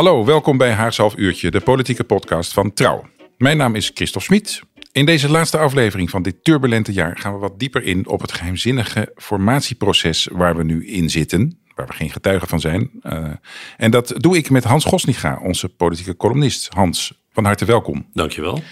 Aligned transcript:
Hallo, 0.00 0.24
welkom 0.24 0.56
bij 0.56 0.72
Haars 0.72 0.96
Half 0.96 1.16
Uurtje, 1.16 1.50
de 1.50 1.60
politieke 1.60 2.04
podcast 2.04 2.52
van 2.52 2.72
Trouw. 2.72 3.04
Mijn 3.36 3.56
naam 3.56 3.74
is 3.74 3.90
Christophe 3.94 4.26
Smit. 4.26 4.60
In 4.92 5.06
deze 5.06 5.30
laatste 5.30 5.58
aflevering 5.58 6.10
van 6.10 6.22
dit 6.22 6.44
turbulente 6.44 6.92
jaar 6.92 7.18
gaan 7.18 7.32
we 7.32 7.38
wat 7.38 7.58
dieper 7.58 7.82
in 7.82 8.08
op 8.08 8.20
het 8.20 8.32
geheimzinnige 8.32 9.12
formatieproces 9.16 10.28
waar 10.32 10.56
we 10.56 10.62
nu 10.62 10.86
in 10.86 11.10
zitten, 11.10 11.60
waar 11.74 11.86
we 11.86 11.92
geen 11.92 12.10
getuigen 12.10 12.48
van 12.48 12.60
zijn. 12.60 12.90
Uh, 13.02 13.28
en 13.76 13.90
dat 13.90 14.14
doe 14.16 14.36
ik 14.36 14.50
met 14.50 14.64
Hans 14.64 14.84
Gosniga, 14.84 15.40
onze 15.42 15.68
politieke 15.68 16.16
columnist. 16.16 16.68
Hans, 16.74 17.12
van 17.32 17.44
harte 17.44 17.64
welkom. 17.64 18.06
Dankjewel. 18.12 18.62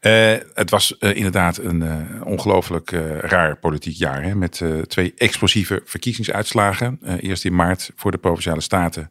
Uh, 0.00 0.34
het 0.54 0.70
was 0.70 0.96
uh, 1.00 1.16
inderdaad 1.16 1.58
een 1.58 1.82
uh, 1.82 2.26
ongelooflijk 2.26 2.90
raar 3.20 3.56
politiek 3.56 3.96
jaar. 3.96 4.22
Hè, 4.22 4.34
met 4.34 4.62
twee 4.86 5.12
explosieve 5.16 5.82
verkiezingsuitslagen. 5.84 6.98
eerst 7.20 7.44
in 7.44 7.54
maart 7.54 7.90
voor 7.96 8.10
de 8.10 8.18
Provinciale 8.18 8.60
Staten. 8.60 9.10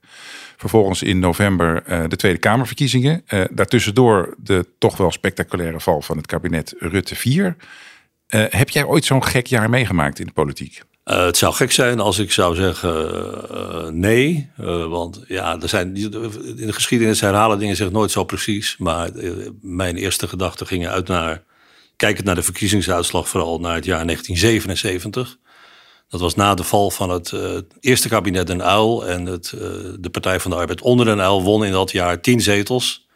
Vervolgens 0.58 1.04
in 1.04 1.20
november 1.20 1.84
de 2.10 2.16
Tweede 2.16 2.40
Kamerverkiezingen. 2.40 3.24
daartussendoor 3.52 4.36
de 4.38 4.66
toch 4.78 4.98
wel 4.98 5.12
spectaculaire 5.12 5.80
val 5.80 6.02
van 6.02 6.18
het 6.18 6.26
kabinet 6.26 6.74
Rutte 6.78 7.16
4. 7.16 7.56
heb 8.28 8.70
jij 8.70 8.84
ooit 8.84 9.06
zo'n 9.06 9.24
gek 9.24 9.48
jaar 9.48 9.70
meegemaakt 9.70 10.20
in 10.20 10.26
de 10.26 10.32
politiek? 10.32 10.82
Uh, 11.10 11.26
het 11.26 11.38
zou 11.38 11.54
gek 11.54 11.72
zijn 11.72 12.00
als 12.00 12.20
ik 12.20 12.32
zou 12.32 12.56
zeggen 12.56 13.12
uh, 13.52 13.88
nee. 13.88 14.50
Uh, 14.60 14.86
want 14.86 15.22
ja, 15.28 15.60
er 15.62 15.70
zijn, 15.70 15.96
in 15.96 16.66
de 16.66 16.74
geschiedenis 16.74 17.22
herhalen 17.22 17.60
dingen 17.60 17.76
zich 17.76 17.92
nooit 17.92 18.12
zo 18.12 18.24
precies. 18.24 18.76
Maar 18.78 19.10
mijn 19.62 19.96
eerste 19.96 20.28
gedachten 20.28 20.68
gingen 20.68 20.92
uit 20.92 21.08
naar. 21.08 21.44
Kijkend 21.96 22.26
naar 22.26 22.36
de 22.36 22.44
verkiezingsuitslag, 22.44 23.30
vooral 23.30 23.60
naar 23.60 23.76
het 23.76 23.86
jaar 23.86 24.06
1977. 24.06 25.38
Dat 26.10 26.20
was 26.20 26.36
na 26.36 26.54
de 26.54 26.64
val 26.64 26.90
van 26.90 27.10
het 27.10 27.34
eerste 27.80 28.10
kabinet 28.10 28.48
Den 28.48 28.64
Uil. 28.64 29.08
En 29.08 29.26
het, 29.26 29.50
de 30.00 30.10
Partij 30.12 30.40
van 30.40 30.52
de 30.52 30.58
Arbeid 30.58 30.82
onder 30.82 31.06
Den 31.06 31.22
Uil 31.22 31.44
won 31.44 31.66
in 31.66 31.72
dat 31.72 31.92
jaar 31.92 32.22
10 32.22 32.42
zetels. 32.42 33.08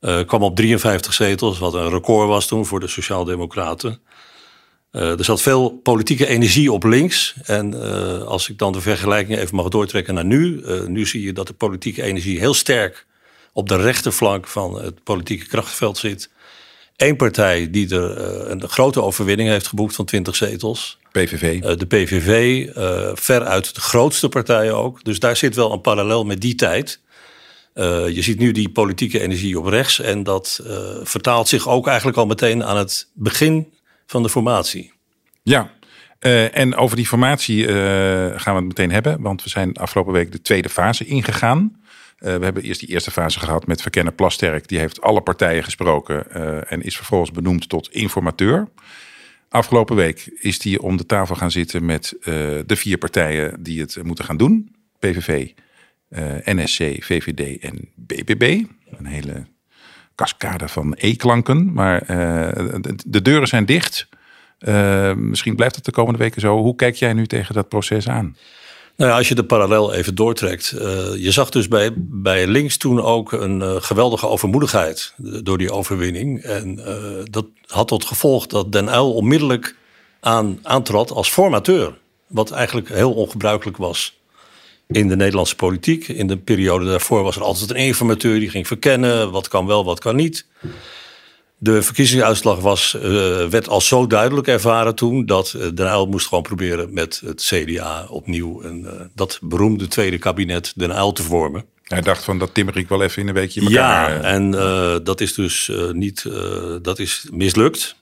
kwam 0.00 0.42
op 0.42 0.56
53 0.56 1.14
zetels, 1.14 1.58
wat 1.58 1.74
een 1.74 1.90
record 1.90 2.28
was 2.28 2.46
toen 2.46 2.66
voor 2.66 2.80
de 2.80 2.88
Sociaaldemocraten. 2.88 4.00
Uh, 4.94 5.18
er 5.18 5.24
zat 5.24 5.42
veel 5.42 5.70
politieke 5.82 6.26
energie 6.26 6.72
op 6.72 6.84
links. 6.84 7.34
En 7.44 7.74
uh, 7.74 8.22
als 8.22 8.48
ik 8.48 8.58
dan 8.58 8.72
de 8.72 8.80
vergelijking 8.80 9.38
even 9.38 9.56
mag 9.56 9.68
doortrekken 9.68 10.14
naar 10.14 10.24
nu. 10.24 10.62
Uh, 10.64 10.86
nu 10.86 11.06
zie 11.06 11.22
je 11.22 11.32
dat 11.32 11.46
de 11.46 11.52
politieke 11.52 12.02
energie 12.02 12.38
heel 12.38 12.54
sterk 12.54 13.06
op 13.52 13.68
de 13.68 13.76
rechterflank 13.76 14.46
van 14.46 14.82
het 14.82 15.02
politieke 15.04 15.46
krachtveld 15.46 15.98
zit. 15.98 16.30
Eén 16.96 17.16
partij 17.16 17.70
die 17.70 17.94
er 17.94 18.50
een 18.50 18.68
grote 18.68 19.02
overwinning 19.02 19.48
heeft 19.48 19.66
geboekt 19.66 19.94
van 19.94 20.04
20 20.04 20.36
zetels. 20.36 20.98
PVV. 21.12 21.60
de 21.60 21.86
PVV, 21.86 22.66
veruit 23.14 23.74
de 23.74 23.80
grootste 23.80 24.28
partij 24.28 24.72
ook. 24.72 25.04
Dus 25.04 25.18
daar 25.18 25.36
zit 25.36 25.54
wel 25.54 25.72
een 25.72 25.80
parallel 25.80 26.24
met 26.24 26.40
die 26.40 26.54
tijd. 26.54 27.00
je 27.74 28.22
ziet 28.22 28.38
nu 28.38 28.52
die 28.52 28.68
politieke 28.68 29.20
energie 29.20 29.58
op 29.58 29.66
rechts. 29.66 30.00
En 30.00 30.22
dat 30.22 30.60
vertaalt 31.02 31.48
zich 31.48 31.68
ook 31.68 31.86
eigenlijk 31.86 32.18
al 32.18 32.26
meteen 32.26 32.64
aan 32.64 32.76
het 32.76 33.08
begin 33.12 33.72
van 34.06 34.22
de 34.22 34.28
formatie. 34.28 34.93
Ja, 35.46 35.70
uh, 36.20 36.56
en 36.56 36.74
over 36.74 36.96
die 36.96 37.06
formatie 37.06 37.66
uh, 37.66 37.74
gaan 38.34 38.54
we 38.54 38.60
het 38.60 38.64
meteen 38.64 38.90
hebben. 38.90 39.20
Want 39.20 39.42
we 39.42 39.48
zijn 39.48 39.76
afgelopen 39.76 40.12
week 40.12 40.32
de 40.32 40.42
tweede 40.42 40.68
fase 40.68 41.04
ingegaan. 41.04 41.76
Uh, 42.18 42.36
we 42.36 42.44
hebben 42.44 42.62
eerst 42.62 42.80
die 42.80 42.88
eerste 42.88 43.10
fase 43.10 43.38
gehad 43.38 43.66
met 43.66 43.82
Verkenner 43.82 44.12
Plasterk. 44.12 44.68
Die 44.68 44.78
heeft 44.78 45.00
alle 45.00 45.20
partijen 45.20 45.64
gesproken 45.64 46.30
en 46.68 46.82
is 46.82 46.96
vervolgens 46.96 47.30
benoemd 47.30 47.68
tot 47.68 47.92
informateur. 47.92 48.68
Afgelopen 49.48 49.96
week 49.96 50.30
is 50.40 50.64
hij 50.64 50.78
om 50.78 50.96
de 50.96 51.06
tafel 51.06 51.34
gaan 51.34 51.50
zitten 51.50 51.84
met 51.84 52.16
de 52.66 52.76
vier 52.76 52.98
partijen 52.98 53.62
die 53.62 53.80
het 53.80 54.02
moeten 54.02 54.24
gaan 54.24 54.36
doen. 54.36 54.76
PVV, 54.98 55.48
NSC, 56.44 57.04
VVD 57.04 57.62
en 57.62 57.88
BBB. 57.94 58.62
Een 58.98 59.06
hele 59.06 59.46
cascade 60.14 60.68
van 60.68 60.94
E-klanken. 60.96 61.72
Maar 61.72 62.06
de 63.06 63.22
deuren 63.22 63.48
zijn 63.48 63.66
dicht. 63.66 64.08
Uh, 64.64 65.14
misschien 65.14 65.56
blijft 65.56 65.74
het 65.74 65.84
de 65.84 65.92
komende 65.92 66.18
weken 66.18 66.40
zo. 66.40 66.56
Hoe 66.56 66.76
kijk 66.76 66.96
jij 66.96 67.12
nu 67.12 67.26
tegen 67.26 67.54
dat 67.54 67.68
proces 67.68 68.08
aan? 68.08 68.36
Nou 68.96 69.12
als 69.12 69.28
je 69.28 69.34
de 69.34 69.44
parallel 69.44 69.92
even 69.92 70.14
doortrekt. 70.14 70.74
Uh, 70.74 70.82
je 71.16 71.30
zag 71.30 71.50
dus 71.50 71.68
bij, 71.68 71.90
bij 71.96 72.46
links 72.46 72.76
toen 72.76 73.02
ook 73.02 73.32
een 73.32 73.60
uh, 73.60 73.76
geweldige 73.78 74.26
overmoedigheid 74.26 75.14
door 75.16 75.58
die 75.58 75.70
overwinning. 75.70 76.42
En 76.42 76.80
dat 77.30 77.46
had 77.66 77.88
tot 77.88 78.04
gevolg 78.04 78.46
dat 78.46 78.72
Den 78.72 78.88
Uyl 78.88 79.14
onmiddellijk 79.14 79.76
aan, 80.20 80.58
aantrad 80.62 81.10
als 81.10 81.28
formateur. 81.28 81.98
Wat 82.26 82.50
eigenlijk 82.50 82.88
heel 82.88 83.12
ongebruikelijk 83.12 83.76
was 83.76 84.18
in 84.86 85.08
de 85.08 85.16
Nederlandse 85.16 85.56
politiek. 85.56 86.08
In 86.08 86.26
de 86.26 86.36
periode 86.36 86.84
daarvoor 86.84 87.22
was 87.22 87.36
er 87.36 87.42
altijd 87.42 87.70
een 87.70 87.76
informateur 87.76 88.38
die 88.38 88.50
ging 88.50 88.66
verkennen. 88.66 89.30
Wat 89.30 89.48
kan 89.48 89.66
wel, 89.66 89.84
wat 89.84 90.00
kan 90.00 90.16
niet. 90.16 90.46
De 91.64 91.82
verkiezingsuitslag 91.82 92.60
was, 92.60 92.96
uh, 92.96 93.02
werd 93.46 93.68
al 93.68 93.80
zo 93.80 94.06
duidelijk 94.06 94.46
ervaren 94.46 94.94
toen 94.94 95.26
dat 95.26 95.54
uh, 95.56 95.62
Den 95.74 95.86
Uyl 95.86 96.06
moest 96.06 96.26
gewoon 96.26 96.42
proberen 96.42 96.92
met 96.92 97.22
het 97.24 97.42
CDA 97.42 98.06
opnieuw 98.08 98.62
een, 98.62 98.80
uh, 98.80 98.90
dat 99.14 99.38
beroemde 99.42 99.88
tweede 99.88 100.18
kabinet 100.18 100.72
Den 100.76 100.90
Uyl 100.90 101.12
te 101.12 101.22
vormen. 101.22 101.64
Hij 101.82 102.00
dacht 102.00 102.24
van 102.24 102.38
dat 102.38 102.54
timmer 102.54 102.76
ik 102.76 102.88
wel 102.88 103.02
even 103.02 103.22
in 103.22 103.28
een 103.28 103.34
weekje 103.34 103.60
elkaar. 103.60 104.10
Ja, 104.10 104.20
en 104.20 104.50
dat 105.04 105.20
is 105.20 105.34
dus 105.34 105.70
niet, 105.92 106.26
dat 106.82 106.98
is 106.98 107.28
mislukt. 107.32 107.96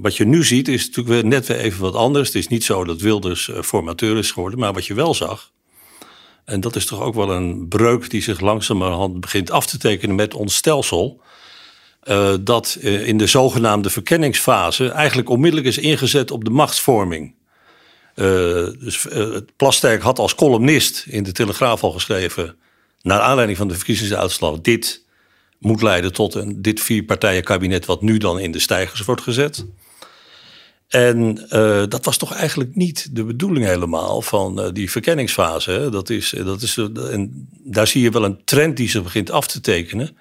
wat 0.00 0.16
je 0.16 0.26
nu 0.26 0.44
ziet 0.44 0.68
is 0.68 0.86
natuurlijk 0.86 1.08
weer 1.08 1.24
net 1.24 1.46
weer 1.46 1.58
even 1.58 1.80
wat 1.80 1.94
anders. 1.94 2.26
Het 2.26 2.36
is 2.36 2.48
niet 2.48 2.64
zo 2.64 2.84
dat 2.84 3.00
Wilders 3.00 3.50
formateur 3.62 4.16
is 4.16 4.30
geworden, 4.30 4.58
maar 4.58 4.72
wat 4.72 4.86
je 4.86 4.94
wel 4.94 5.14
zag. 5.14 5.50
En 6.44 6.60
dat 6.60 6.76
is 6.76 6.86
toch 6.86 7.00
ook 7.00 7.14
wel 7.14 7.30
een 7.30 7.68
breuk 7.68 8.10
die 8.10 8.22
zich 8.22 8.40
langzamerhand 8.40 9.20
begint 9.20 9.50
af 9.50 9.66
te 9.66 9.78
tekenen 9.78 10.14
met 10.14 10.34
ons 10.34 10.54
stelsel 10.54 11.20
uh, 12.04 12.34
dat 12.40 12.78
uh, 12.80 13.06
in 13.08 13.18
de 13.18 13.26
zogenaamde 13.26 13.90
verkenningsfase 13.90 14.88
eigenlijk 14.88 15.28
onmiddellijk 15.28 15.68
is 15.68 15.78
ingezet 15.78 16.30
op 16.30 16.44
de 16.44 16.50
machtsvorming. 16.50 17.34
Uh, 18.14 18.24
dus 18.78 19.06
Plasterk 19.56 20.02
had 20.02 20.18
als 20.18 20.34
columnist 20.34 21.04
in 21.06 21.22
de 21.22 21.32
Telegraaf 21.32 21.82
al 21.82 21.92
geschreven, 21.92 22.56
naar 23.02 23.20
aanleiding 23.20 23.58
van 23.58 23.68
de 23.68 23.74
verkiezingsuitslag, 23.74 24.60
dit 24.60 25.04
moet 25.58 25.82
leiden 25.82 26.12
tot 26.12 26.34
een 26.34 26.62
dit 26.62 26.80
vierpartijenkabinet 26.80 27.86
wat 27.86 28.02
nu 28.02 28.18
dan 28.18 28.38
in 28.38 28.52
de 28.52 28.58
stijgers 28.58 29.00
wordt 29.00 29.22
gezet. 29.22 29.66
En 30.88 31.34
dat 31.88 32.04
was 32.04 32.16
toch 32.16 32.32
eigenlijk 32.32 32.74
niet 32.74 33.16
de 33.16 33.24
bedoeling 33.24 33.66
helemaal 33.66 34.22
van 34.22 34.70
die 34.72 34.90
verkenningsfase. 34.90 35.88
Dat 35.90 36.10
is, 36.10 36.34
dat 36.44 36.62
is, 36.62 36.76
en 37.10 37.48
daar 37.64 37.86
zie 37.86 38.02
je 38.02 38.10
wel 38.10 38.24
een 38.24 38.44
trend 38.44 38.76
die 38.76 38.90
zich 38.90 39.02
begint 39.02 39.30
af 39.30 39.46
te 39.46 39.60
tekenen. 39.60 40.16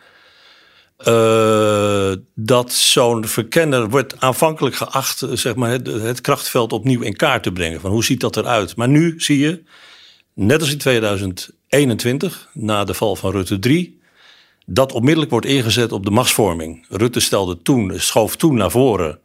Uh, 1.06 2.12
dat 2.36 2.74
zo'n 2.74 3.28
verkenner 3.28 3.90
wordt 3.90 4.20
aanvankelijk 4.20 4.76
geacht 4.76 5.24
zeg 5.34 5.56
maar, 5.56 5.70
het, 5.70 5.88
het, 5.88 6.22
krachtveld 6.22 6.74
opnieuw 6.74 7.02
in 7.02 7.16
kaart 7.16 7.44
te 7.44 7.52
brengen. 7.52 7.82
Van 7.82 7.92
hoe 7.92 8.04
ziet 8.04 8.20
dat 8.20 8.38
eruit? 8.38 8.76
Maar 8.76 8.90
nu 8.90 9.14
zie 9.18 9.40
je, 9.40 9.64
net 10.34 10.60
als 10.60 10.72
in 10.72 10.78
2021, 10.78 12.50
na 12.54 12.84
de 12.84 12.94
val 12.94 13.16
van 13.16 13.32
Rutte 13.32 13.60
3, 13.60 14.00
dat 14.66 14.92
onmiddellijk 14.92 15.32
wordt 15.32 15.46
ingezet 15.46 15.92
op 15.92 16.06
de 16.06 16.12
machtsvorming. 16.12 16.86
Rutte 16.90 17.20
stelde 17.20 17.62
toen, 17.62 17.94
schoof 17.96 18.36
toen 18.36 18.56
naar 18.56 18.72
voren 18.72 19.20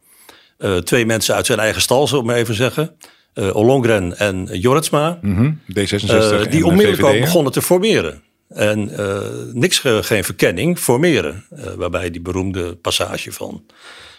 uh, 0.63 0.77
twee 0.77 1.07
mensen 1.07 1.35
uit 1.35 1.47
zijn 1.47 1.59
eigen 1.59 1.83
stal, 1.83 2.07
zullen 2.07 2.25
maar 2.25 2.37
even 2.37 2.55
zeggen. 2.55 2.97
Uh, 3.35 3.55
Ollongren 3.55 4.19
en 4.19 4.49
Jorritsma. 4.51 5.19
Mm 5.21 5.37
-hmm. 5.37 5.61
D66 5.79 6.49
die 6.51 6.67
onmiddellijk 6.67 7.05
ook 7.05 7.21
begonnen 7.21 7.53
te 7.53 7.63
formeren. 7.63 8.23
En 8.55 8.91
uh, 9.01 9.21
niks, 9.53 9.79
geen 9.85 10.25
verkenning, 10.25 10.79
formeren. 10.79 11.45
Uh, 11.53 11.73
waarbij 11.77 12.11
die 12.11 12.21
beroemde 12.21 12.77
passage 12.77 13.33
van 13.33 13.65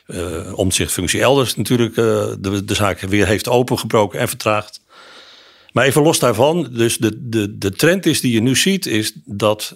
uh, 0.07 0.69
functie 0.87 1.21
elders 1.21 1.55
natuurlijk 1.55 1.95
de, 1.95 2.61
de 2.65 2.73
zaak 2.73 2.99
weer 2.99 3.27
heeft 3.27 3.47
opengebroken 3.47 4.19
en 4.19 4.27
vertraagd. 4.27 4.81
Maar 5.71 5.85
even 5.85 6.01
los 6.01 6.19
daarvan, 6.19 6.69
dus 6.71 6.97
de, 6.97 7.29
de, 7.29 7.57
de 7.57 7.71
trend 7.71 8.05
is 8.05 8.21
die 8.21 8.33
je 8.33 8.41
nu 8.41 8.55
ziet, 8.55 8.85
is 8.85 9.13
dat 9.25 9.75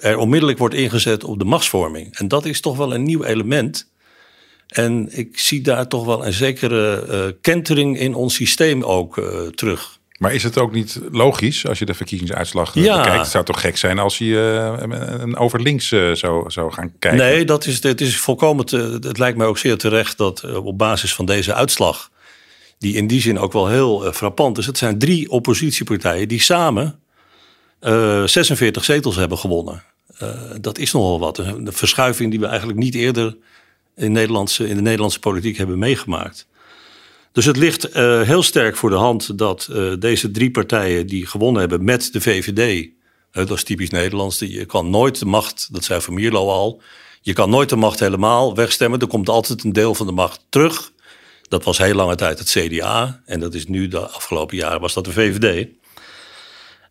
er 0.00 0.16
onmiddellijk 0.16 0.58
wordt 0.58 0.74
ingezet 0.74 1.24
op 1.24 1.38
de 1.38 1.44
machtsvorming. 1.44 2.16
En 2.16 2.28
dat 2.28 2.44
is 2.44 2.60
toch 2.60 2.76
wel 2.76 2.94
een 2.94 3.02
nieuw 3.02 3.24
element. 3.24 3.90
En 4.66 5.08
ik 5.10 5.38
zie 5.38 5.60
daar 5.60 5.88
toch 5.88 6.04
wel 6.04 6.26
een 6.26 6.32
zekere 6.32 7.36
kentering 7.40 7.98
in 7.98 8.14
ons 8.14 8.34
systeem 8.34 8.82
ook 8.82 9.22
terug. 9.54 9.95
Maar 10.18 10.34
is 10.34 10.42
het 10.42 10.58
ook 10.58 10.72
niet 10.72 11.00
logisch 11.10 11.66
als 11.66 11.78
je 11.78 11.84
de 11.84 11.94
verkiezingsuitslag 11.94 12.74
ja. 12.74 12.96
bekijkt? 12.96 13.20
Het 13.20 13.30
zou 13.30 13.44
toch 13.44 13.60
gek 13.60 13.76
zijn 13.76 13.98
als 13.98 14.18
je 14.18 14.36
een 15.20 15.36
over 15.36 15.62
links 15.62 15.88
zou, 16.12 16.50
zou 16.50 16.72
gaan 16.72 16.92
kijken? 16.98 17.20
Nee, 17.20 17.44
dat 17.44 17.66
is, 17.66 17.82
het 17.82 18.00
is 18.00 18.16
volkomen. 18.18 18.66
Te, 18.66 18.98
het 19.00 19.18
lijkt 19.18 19.38
mij 19.38 19.46
ook 19.46 19.58
zeer 19.58 19.78
terecht 19.78 20.18
dat 20.18 20.54
op 20.54 20.78
basis 20.78 21.14
van 21.14 21.26
deze 21.26 21.54
uitslag 21.54 22.10
die 22.78 22.94
in 22.94 23.06
die 23.06 23.20
zin 23.20 23.38
ook 23.38 23.52
wel 23.52 23.68
heel 23.68 24.12
frappant 24.12 24.58
is. 24.58 24.66
Het 24.66 24.78
zijn 24.78 24.98
drie 24.98 25.30
oppositiepartijen 25.30 26.28
die 26.28 26.40
samen 26.40 26.98
uh, 27.80 28.22
eh, 28.22 28.28
46 28.28 28.84
zetels 28.84 29.16
hebben 29.16 29.38
gewonnen. 29.38 29.82
Dat 30.60 30.78
is 30.78 30.92
nogal 30.92 31.18
wat. 31.18 31.38
Een 31.38 31.72
verschuiving 31.72 32.30
die 32.30 32.40
we 32.40 32.46
eigenlijk 32.46 32.78
niet 32.78 32.94
eerder 32.94 33.36
in, 33.96 34.12
Nederlandse, 34.12 34.68
in 34.68 34.76
de 34.76 34.82
Nederlandse 34.82 35.18
politiek 35.18 35.56
hebben 35.56 35.78
meegemaakt. 35.78 36.46
Dus 37.36 37.44
het 37.44 37.56
ligt 37.56 37.92
heel 38.24 38.42
sterk 38.42 38.76
voor 38.76 38.90
de 38.90 38.96
hand 38.96 39.38
dat 39.38 39.70
deze 39.98 40.30
drie 40.30 40.50
partijen 40.50 41.06
die 41.06 41.26
gewonnen 41.26 41.60
hebben 41.60 41.84
met 41.84 42.12
de 42.12 42.20
VVD. 42.20 42.88
dat 43.32 43.50
is 43.50 43.62
typisch 43.62 43.90
Nederlands. 43.90 44.38
Je 44.38 44.64
kan 44.64 44.90
nooit 44.90 45.18
de 45.18 45.26
macht, 45.26 45.68
dat 45.72 45.84
zei 45.84 46.00
Van 46.00 46.14
Mierlo 46.14 46.48
al. 46.48 46.80
Je 47.20 47.32
kan 47.32 47.50
nooit 47.50 47.68
de 47.68 47.76
macht 47.76 48.00
helemaal 48.00 48.54
wegstemmen. 48.54 49.00
Er 49.00 49.06
komt 49.06 49.28
altijd 49.28 49.64
een 49.64 49.72
deel 49.72 49.94
van 49.94 50.06
de 50.06 50.12
macht 50.12 50.46
terug. 50.48 50.92
Dat 51.48 51.64
was 51.64 51.78
heel 51.78 51.94
lange 51.94 52.14
tijd 52.14 52.38
het 52.38 52.50
CDA. 52.50 53.22
En 53.24 53.40
dat 53.40 53.54
is 53.54 53.66
nu, 53.66 53.88
de 53.88 54.00
afgelopen 54.00 54.56
jaren, 54.56 54.80
was 54.80 54.94
dat 54.94 55.04
de 55.04 55.12
VVD. 55.12 55.68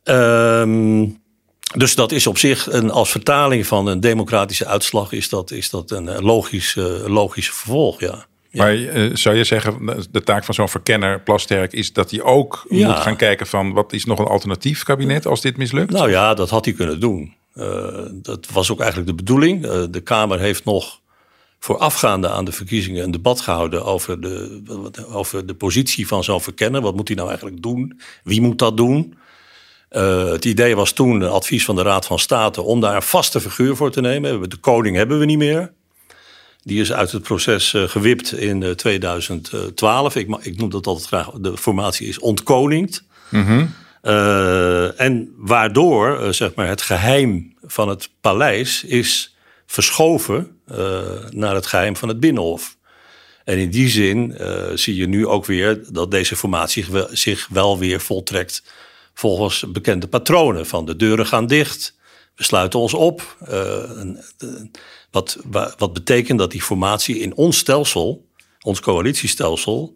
Ehm, 0.03 1.07
dus 1.75 1.95
dat 1.95 2.12
is 2.12 2.27
op 2.27 2.38
zich, 2.38 2.71
een, 2.71 2.92
als 2.92 3.12
vertaling 3.12 3.68
van 3.68 3.88
een 3.88 4.00
democratische 4.00 4.65
uitslag, 4.65 5.12
is 5.12 5.30
dat, 5.30 5.51
is 5.51 5.69
dat 5.69 5.92
een 5.92 6.24
logisch, 6.24 6.75
uh, 6.75 7.06
logisch 7.06 7.50
vervolg, 7.50 8.00
ja. 8.00 8.27
Maar 8.56 8.75
uh, 8.75 9.16
zou 9.16 9.36
je 9.36 9.44
zeggen, 9.44 10.06
de 10.12 10.24
taak 10.24 10.44
van 10.44 10.54
zo'n 10.54 10.69
verkenner 10.69 11.22
Plasterk 11.22 11.74
is 11.74 11.94
dat 11.94 12.12
hij 12.12 12.22
ook 12.22 12.66
ja. 12.69 12.88
moet 12.88 13.00
gaan 13.00 13.16
kijken 13.16 13.48
van 13.48 13.74
wat 13.74 13.94
is 13.94 14.06
nog 14.06 14.19
een 14.19 14.25
alternatief 14.25 14.84
kabinet 14.84 15.25
als 15.25 15.42
dit 15.42 15.57
mislukt? 15.57 15.92
Nou 15.92 16.10
ja, 16.10 16.34
dat 16.34 16.50
had 16.50 16.66
hij 16.66 16.74
kunnen 16.74 17.00
doen. 17.00 17.34
Uh, 17.56 17.88
dat 18.12 18.48
was 18.54 18.72
ook 18.72 18.80
eigenlijk 18.80 19.10
de 19.10 19.16
bedoeling. 19.16 19.62
de 19.90 20.02
Kamer 20.02 20.40
heeft 20.40 20.66
nog 20.66 21.00
voorafgaande 21.60 22.30
aan 22.30 22.46
de 22.46 22.52
verkiezingen 22.52 23.04
een 23.04 23.12
debat 23.12 23.42
gehouden 23.42 23.86
over 23.86 24.22
de, 24.22 24.62
over 25.12 25.46
de 25.46 25.54
positie 25.54 26.07
van 26.07 26.24
zo'n 26.24 26.42
verkenner. 26.42 26.81
Wat 26.81 26.96
moet 26.96 27.07
hij 27.07 27.18
nou 27.18 27.30
eigenlijk 27.30 27.62
doen? 27.62 28.00
Wie 28.24 28.42
moet 28.42 28.60
dat 28.60 28.78
doen? 28.78 29.16
Uh, 29.92 30.30
het 30.30 30.46
idee 30.46 30.75
was 30.75 30.92
toen, 30.92 31.22
een 31.22 31.30
advies 31.30 31.66
van 31.66 31.75
de 31.75 31.81
Raad 31.81 32.06
van 32.06 32.19
State, 32.19 32.62
om 32.62 32.80
daar 32.80 32.96
een 32.96 33.02
vaste 33.02 33.42
figuur 33.42 33.75
voor 33.75 33.92
te 33.92 34.02
nemen. 34.02 34.50
De 34.50 34.57
koning 34.57 34.96
hebben 34.96 35.19
we 35.19 35.25
niet 35.25 35.38
meer. 35.38 35.72
Die 36.68 36.82
is 36.82 36.94
uit 36.94 37.12
het 37.12 37.22
proces 37.22 37.74
uh, 37.74 37.84
gewipt 37.84 38.32
in 38.34 38.62
uh, 38.62 38.72
2012. 38.72 40.16
Ik, 40.16 40.36
ik, 40.42 40.58
noem 40.58 40.70
dat 40.70 40.88
altijd 40.88 41.08
graag, 41.08 41.32
de 41.32 41.58
formatie 41.58 42.08
is 42.08 42.20
ontkoningd. 42.20 43.04
Mm 43.30 43.46
-hmm. 43.46 43.74
en 44.98 45.34
waardoor 45.38 46.34
zeg 46.34 46.54
maar, 46.54 46.68
het 46.68 46.82
geheim 46.82 47.54
van 47.64 47.90
het 47.90 48.10
paleis 48.22 48.84
is 48.84 49.36
verschoven 49.66 50.58
naar 51.30 51.56
het 51.56 51.66
geheim 51.66 51.96
van 51.96 52.08
het 52.08 52.20
Binnenhof. 52.20 52.78
En 53.44 53.58
in 53.58 53.70
die 53.70 53.90
zin 53.90 54.38
zie 54.74 54.96
je 54.96 55.08
nu 55.08 55.28
ook 55.28 55.46
weer 55.46 55.84
dat 55.92 56.12
deze 56.12 56.36
formatie 56.36 56.86
zich 57.12 57.48
wel 57.52 57.80
weer 57.80 58.02
voltrekt 58.02 58.64
volgens 59.14 59.66
bekende 59.72 60.08
patronen. 60.08 60.66
Van 60.66 60.86
de 60.86 60.96
deuren 60.96 61.28
gaan 61.28 61.48
dicht, 61.48 61.96
we 62.36 62.44
sluiten 62.44 62.80
ons 62.80 62.94
op. 62.94 63.38
Uh, 63.52 64.16
wat, 65.12 65.38
wat 65.78 65.94
betekent 65.94 66.40
dat 66.40 66.52
die 66.52 66.62
formatie 66.62 67.20
in 67.20 67.36
ons 67.36 67.58
stelsel, 67.58 68.26
ons 68.62 68.80
coalitiestelsel, 68.80 69.96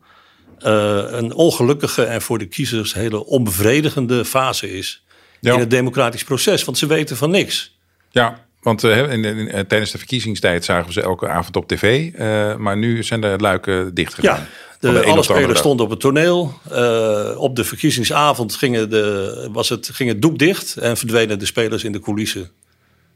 een 0.57 1.33
ongelukkige 1.33 2.03
en 2.03 2.21
voor 2.21 2.38
de 2.38 2.45
kiezers 2.45 2.94
hele 2.94 3.25
onbevredigende 3.25 4.25
fase 4.25 4.77
is 4.77 5.03
ja. 5.39 5.53
in 5.53 5.59
het 5.59 5.69
democratisch 5.69 6.24
proces. 6.24 6.63
Want 6.63 6.77
ze 6.77 6.88
weten 6.88 7.18
van 7.18 7.30
niks. 7.30 7.77
Ja, 8.09 8.45
want 8.62 8.83
uh, 8.83 9.12
in, 9.12 9.25
in, 9.25 9.50
eh, 9.51 9.59
tijdens 9.59 9.92
de 9.92 9.97
verkiezingstijd 9.97 10.65
zagen 10.65 10.85
we 10.85 10.94
ze 10.94 11.01
elke 11.01 11.27
avond 11.27 11.56
op 11.56 11.68
tv. 11.68 12.12
Uh, 12.13 12.56
maar 12.56 12.77
nu 12.77 13.03
zijn 13.03 13.21
de 13.21 13.35
luiken 13.38 13.94
dicht 13.94 14.13
gedaan. 14.13 14.39
Ja, 14.39 14.47
de, 14.79 15.03
alle 15.05 15.23
spelers 15.23 15.59
stonden 15.59 15.85
op 15.85 15.91
het 15.91 15.99
toneel. 15.99 16.53
Uh, 16.71 17.31
op 17.37 17.55
de 17.55 17.63
verkiezingsavond 17.63 18.55
ging, 18.55 18.87
de, 18.87 19.49
was 19.51 19.69
het, 19.69 19.89
ging 19.93 20.09
het 20.09 20.21
doek 20.21 20.37
dicht 20.37 20.77
en 20.77 20.97
verdwenen 20.97 21.39
de 21.39 21.45
spelers 21.45 21.83
in 21.83 21.91
de 21.91 21.99
coulissen. 21.99 22.49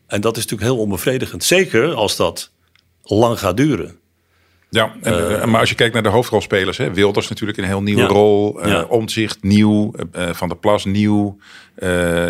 En 0.07 0.21
dat 0.21 0.37
is 0.37 0.43
natuurlijk 0.43 0.71
heel 0.71 0.81
onbevredigend. 0.81 1.43
Zeker 1.43 1.93
als 1.93 2.15
dat 2.15 2.51
lang 3.03 3.39
gaat 3.39 3.57
duren. 3.57 3.97
Ja, 4.69 4.95
en, 5.01 5.13
uh, 5.13 5.45
maar 5.45 5.59
als 5.59 5.69
je 5.69 5.75
kijkt 5.75 5.93
naar 5.93 6.03
de 6.03 6.09
hoofdrolspelers, 6.09 6.77
hè, 6.77 6.93
Wilders 6.93 7.27
natuurlijk 7.27 7.57
een 7.57 7.63
heel 7.63 7.81
nieuwe 7.81 8.03
rol, 8.03 8.59
uh, 8.59 8.67
ja. 8.67 8.83
Omtzigt 8.83 9.43
nieuw, 9.43 9.93
uh, 10.15 10.33
Van 10.33 10.47
der 10.47 10.57
Plas 10.57 10.85
nieuw, 10.85 11.37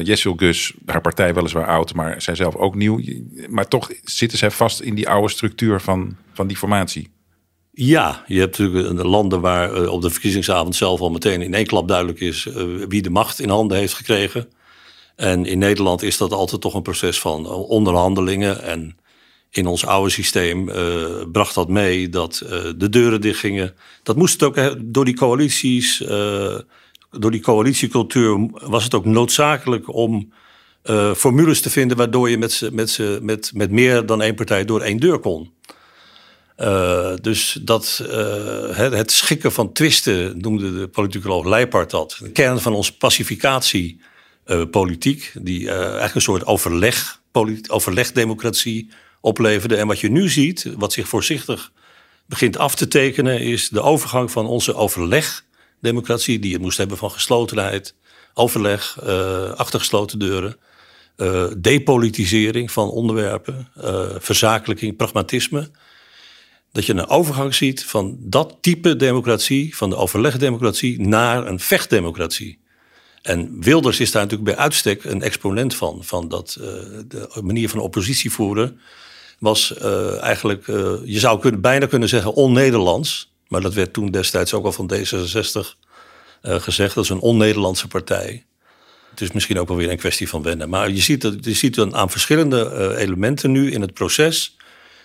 Jessel 0.03 0.33
Gus, 0.35 0.73
haar 0.85 1.01
partij 1.01 1.33
weliswaar 1.33 1.67
oud, 1.67 1.93
maar 1.93 2.21
zij 2.21 2.35
zelf 2.35 2.55
ook 2.55 2.75
nieuw. 2.75 3.01
Maar 3.49 3.67
toch 3.67 3.91
zitten 4.03 4.37
zij 4.37 4.51
vast 4.51 4.79
in 4.79 4.95
die 4.95 5.09
oude 5.09 5.29
structuur 5.29 5.81
van, 5.81 6.15
van 6.33 6.47
die 6.47 6.57
formatie. 6.57 7.11
Ja, 7.75 8.23
je 8.27 8.39
hebt 8.39 8.57
natuurlijk 8.57 8.97
de 8.97 9.07
landen 9.07 9.41
waar 9.41 9.87
op 9.87 10.01
de 10.01 10.09
verkiezingsavond 10.09 10.75
zelf 10.75 10.99
al 10.99 11.09
meteen 11.11 11.41
in 11.41 11.53
één 11.53 11.65
klap 11.65 11.87
duidelijk 11.87 12.19
is 12.19 12.47
wie 12.87 13.01
de 13.01 13.09
macht 13.09 13.39
in 13.39 13.49
handen 13.49 13.77
heeft 13.77 13.93
gekregen. 13.93 14.49
En 15.15 15.45
in 15.45 15.57
Nederland 15.57 16.01
is 16.01 16.17
dat 16.17 16.31
altijd 16.31 16.61
toch 16.61 16.73
een 16.73 16.81
proces 16.81 17.19
van 17.19 17.45
onderhandelingen 17.47 18.63
en 18.63 18.97
in 19.49 19.67
ons 19.67 19.85
oude 19.85 20.09
systeem 20.09 20.69
uh, 20.69 20.75
bracht 21.31 21.55
dat 21.55 21.69
mee 21.69 22.09
dat 22.09 22.43
de 22.77 22.89
deuren 22.89 23.21
dichtgingen. 23.21 23.75
Dat 24.03 24.15
moest 24.15 24.33
het 24.33 24.43
ook 24.43 24.75
door 24.93 25.05
die 25.05 25.15
coalities, 25.15 25.97
door 27.11 27.31
die 27.31 27.41
coalitiecultuur 27.41 28.49
was 28.51 28.83
het 28.83 28.93
ook 28.93 29.05
noodzakelijk 29.05 29.93
om 29.93 30.33
formules 31.15 31.61
te 31.61 31.69
vinden 31.69 31.97
waardoor 31.97 32.29
je 32.29 32.37
met, 32.37 32.69
met, 32.71 32.99
met, 33.21 33.51
met 33.53 33.71
meer 33.71 34.05
dan 34.05 34.21
één 34.21 34.35
partij 34.35 34.65
door 34.65 34.81
één 34.81 34.97
deur 34.99 35.19
kon. 35.19 35.51
Dus 37.21 37.59
dat, 37.61 38.03
het, 38.71 38.93
het, 38.93 39.11
schikken 39.11 39.51
van 39.51 39.73
twisten 39.73 40.37
noemde 40.37 40.79
de 40.79 40.87
politicoloog 40.87 41.45
Leipart 41.45 41.89
dat. 41.89 42.17
De 42.19 42.31
kern 42.31 42.59
van 42.59 42.73
onze 42.73 42.97
pacificatiepolitiek, 42.97 45.31
die 45.39 45.69
eigenlijk 45.69 46.15
een 46.15 46.21
soort 46.21 46.45
overleg, 46.45 47.21
overlegdemocratie 47.67 48.89
opleverde. 49.21 49.75
En 49.75 49.87
wat 49.87 49.99
je 49.99 50.09
nu 50.09 50.29
ziet, 50.29 50.73
wat 50.77 50.93
zich 50.93 51.07
voorzichtig 51.07 51.71
begint 52.25 52.57
af 52.57 52.75
te 52.75 52.87
tekenen, 52.87 53.39
is 53.39 53.69
de 53.69 53.81
overgang 53.81 54.31
van 54.31 54.45
onze 54.45 54.75
overlegdemocratie, 54.75 56.39
die 56.39 56.53
het 56.53 56.61
moest 56.61 56.77
hebben 56.77 56.97
van 56.97 57.11
geslotenheid, 57.11 57.95
overleg, 58.33 58.97
uh, 59.03 59.51
achter 59.51 59.79
gesloten 59.79 60.19
deuren, 60.19 60.57
depolitisering 61.57 62.71
van 62.71 62.89
onderwerpen, 62.89 63.67
verzakelijking, 64.19 64.95
pragmatisme. 64.95 65.69
Dat 66.73 66.85
je 66.85 66.93
een 66.93 67.07
overgang 67.07 67.55
ziet 67.55 67.85
van 67.85 68.17
dat 68.19 68.57
type 68.61 68.95
democratie, 68.95 69.75
van 69.75 69.89
de 69.89 69.95
overlegdemocratie, 69.95 71.01
naar 71.01 71.47
een 71.47 71.59
vechtdemocratie. 71.59 72.59
En 73.21 73.61
Wilders 73.61 73.99
is 73.99 74.11
daar 74.11 74.23
natuurlijk 74.23 74.55
bij 74.55 74.63
uitstek 74.63 75.03
een 75.03 75.21
exponent 75.21 75.75
van, 75.75 76.03
van 76.03 76.27
dat, 76.27 76.57
de 77.07 77.41
manier 77.41 77.69
van 77.69 77.79
oppositie 77.79 78.31
voeren 78.31 78.79
was 79.43 79.73
uh, 79.81 80.21
eigenlijk, 80.21 80.67
uh, 80.67 80.91
je 81.03 81.19
zou 81.19 81.39
kunnen, 81.39 81.61
bijna 81.61 81.85
kunnen 81.85 82.09
zeggen, 82.09 82.33
on-Nederlands. 82.33 83.33
Maar 83.47 83.61
dat 83.61 83.73
werd 83.73 83.93
toen 83.93 84.11
destijds 84.11 84.53
ook 84.53 84.65
al 84.65 84.71
van 84.71 84.91
D66 84.93 84.97
uh, 85.01 85.65
eh, 86.41 86.61
gezegd. 86.61 86.95
Dat 86.95 87.03
is 87.03 87.09
een 87.09 87.19
on-Nederlandse 87.19 87.87
partij. 87.87 88.45
Het 89.09 89.21
is 89.21 89.31
misschien 89.31 89.59
ook 89.59 89.67
wel 89.67 89.77
weer 89.77 89.91
een 89.91 89.97
kwestie 89.97 90.29
van 90.29 90.41
wennen. 90.41 90.69
Maar 90.69 90.89
je 90.89 91.01
ziet, 91.01 91.21
dat, 91.21 91.35
je 91.41 91.53
ziet 91.53 91.79
aan 91.79 92.09
verschillende 92.09 92.95
elementen 92.97 93.51
nu 93.51 93.71
in 93.71 93.81
het 93.81 93.93
proces... 93.93 94.55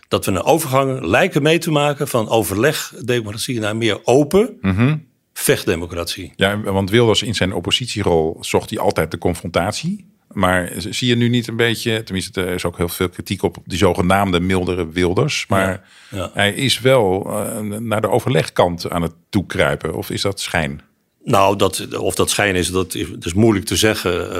dat 0.08 0.24
we 0.24 0.30
een 0.30 0.42
overgang 0.42 1.00
lijken 1.00 1.42
mee 1.42 1.58
te 1.58 1.70
maken 1.70 2.08
van 2.08 2.28
overlegdemocratie 2.28 3.60
naar 3.60 3.76
meer 3.76 4.00
open... 4.04 4.58
Mm 4.60 5.06
vechtdemocratie. 5.38 6.32
Ja, 6.36 6.60
want 6.60 6.90
Wilders 6.90 7.22
in 7.22 7.34
zijn 7.34 7.52
oppositierol 7.52 8.36
zocht 8.40 8.70
hij 8.70 8.78
altijd 8.78 9.10
de 9.10 9.18
confrontatie. 9.18 10.06
Maar 10.32 10.72
zie 10.76 11.08
je 11.08 11.16
nu 11.16 11.28
niet 11.28 11.48
een 11.48 11.56
beetje, 11.56 12.02
tenminste 12.02 12.42
er 12.42 12.54
is 12.54 12.64
ook 12.64 12.76
heel 12.76 12.88
veel 12.88 13.08
kritiek 13.08 13.42
op 13.42 13.56
die 13.64 13.78
zogenaamde 13.78 14.40
mildere 14.40 14.88
Wilders. 14.88 15.46
Maar 15.48 15.88
ja, 16.10 16.30
hij 16.34 16.52
is 16.52 16.80
wel 16.80 17.26
uh, 17.26 17.60
naar 17.78 18.00
de 18.00 18.10
overlegkant 18.10 18.90
aan 18.90 19.02
het 19.02 19.12
toekruipen. 19.28 19.94
Of 19.94 20.10
is 20.10 20.22
dat 20.22 20.40
schijn? 20.40 20.80
Nou, 21.24 21.56
dat, 21.56 21.96
of 21.98 22.14
dat 22.14 22.30
schijn 22.30 22.54
is, 22.54 22.70
dat 22.70 22.94
is, 22.94 23.08
dat 23.08 23.24
is 23.24 23.34
moeilijk 23.34 23.66
te 23.66 23.76
zeggen. 23.76 24.36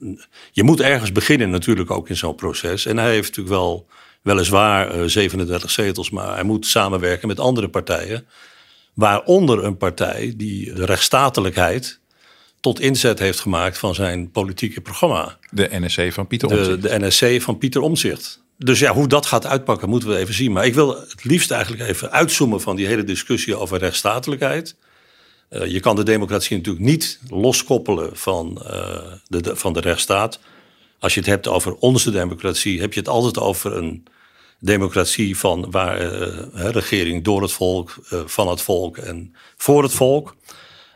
Uh, 0.00 0.16
je 0.52 0.62
moet 0.62 0.80
ergens 0.80 1.12
beginnen 1.12 1.50
natuurlijk 1.50 1.90
ook 1.90 2.08
in 2.08 2.16
zo'n 2.16 2.34
proces. 2.34 2.86
En 2.86 2.96
hij 2.96 3.10
heeft 3.10 3.28
natuurlijk 3.28 3.54
wel 3.54 3.86
weliswaar 4.22 4.96
uh, 4.98 5.04
37 5.06 5.70
zetels, 5.70 6.10
maar 6.10 6.34
hij 6.34 6.42
moet 6.42 6.66
samenwerken 6.66 7.28
met 7.28 7.40
andere 7.40 7.68
partijen. 7.68 8.26
Waaronder 8.94 9.64
een 9.64 9.76
partij 9.76 10.34
die 10.36 10.72
de 10.72 10.84
rechtsstatelijkheid 10.84 12.00
tot 12.60 12.80
inzet 12.80 13.18
heeft 13.18 13.40
gemaakt 13.40 13.78
van 13.78 13.94
zijn 13.94 14.30
politieke 14.30 14.80
programma. 14.80 15.38
De 15.50 15.68
NSC 15.70 16.12
van 16.12 16.26
Pieter 16.26 16.48
De, 16.48 16.54
Omtzigt. 16.56 16.82
de 16.82 17.06
NSC 17.06 17.42
van 17.42 17.58
Pieter 17.58 17.80
Omtzigt. 17.80 18.42
Dus 18.56 18.78
ja, 18.78 18.92
hoe 18.92 19.08
dat 19.08 19.26
gaat 19.26 19.46
uitpakken, 19.46 19.88
moeten 19.88 20.08
we 20.08 20.16
even 20.16 20.34
zien. 20.34 20.52
Maar 20.52 20.66
ik 20.66 20.74
wil 20.74 21.00
het 21.00 21.24
liefst 21.24 21.50
eigenlijk 21.50 21.82
even 21.90 22.10
uitzoomen 22.10 22.60
van 22.60 22.76
die 22.76 22.86
hele 22.86 23.04
discussie 23.04 23.56
over 23.56 23.78
rechtsstatelijkheid. 23.78 24.76
Eh, 25.48 25.66
je 25.66 25.80
kan 25.80 25.96
de 25.96 26.02
democratie 26.02 26.56
natuurlijk 26.56 26.84
niet 26.84 27.20
loskoppelen 27.28 28.16
van, 28.16 28.62
eh, 28.66 28.98
de, 29.26 29.40
de- 29.42 29.56
van 29.56 29.72
de 29.72 29.80
rechtsstaat. 29.80 30.38
Als 30.98 31.14
je 31.14 31.20
het 31.20 31.28
hebt 31.28 31.48
over 31.48 31.74
onze 31.74 32.10
democratie, 32.10 32.80
heb 32.80 32.92
je 32.92 33.00
het 33.00 33.08
altijd 33.08 33.38
over 33.38 33.76
een 33.76 34.04
democratie 34.60 35.38
van 35.38 35.70
waar 35.70 35.98
eh, 36.00 36.44
hè, 36.52 36.70
regering 36.70 37.24
door 37.24 37.42
het 37.42 37.52
volk, 37.52 37.96
eh, 38.10 38.20
van 38.26 38.48
het 38.48 38.60
volk 38.62 38.96
en 38.96 39.34
voor 39.56 39.82
het 39.82 39.92
volk. 39.92 40.36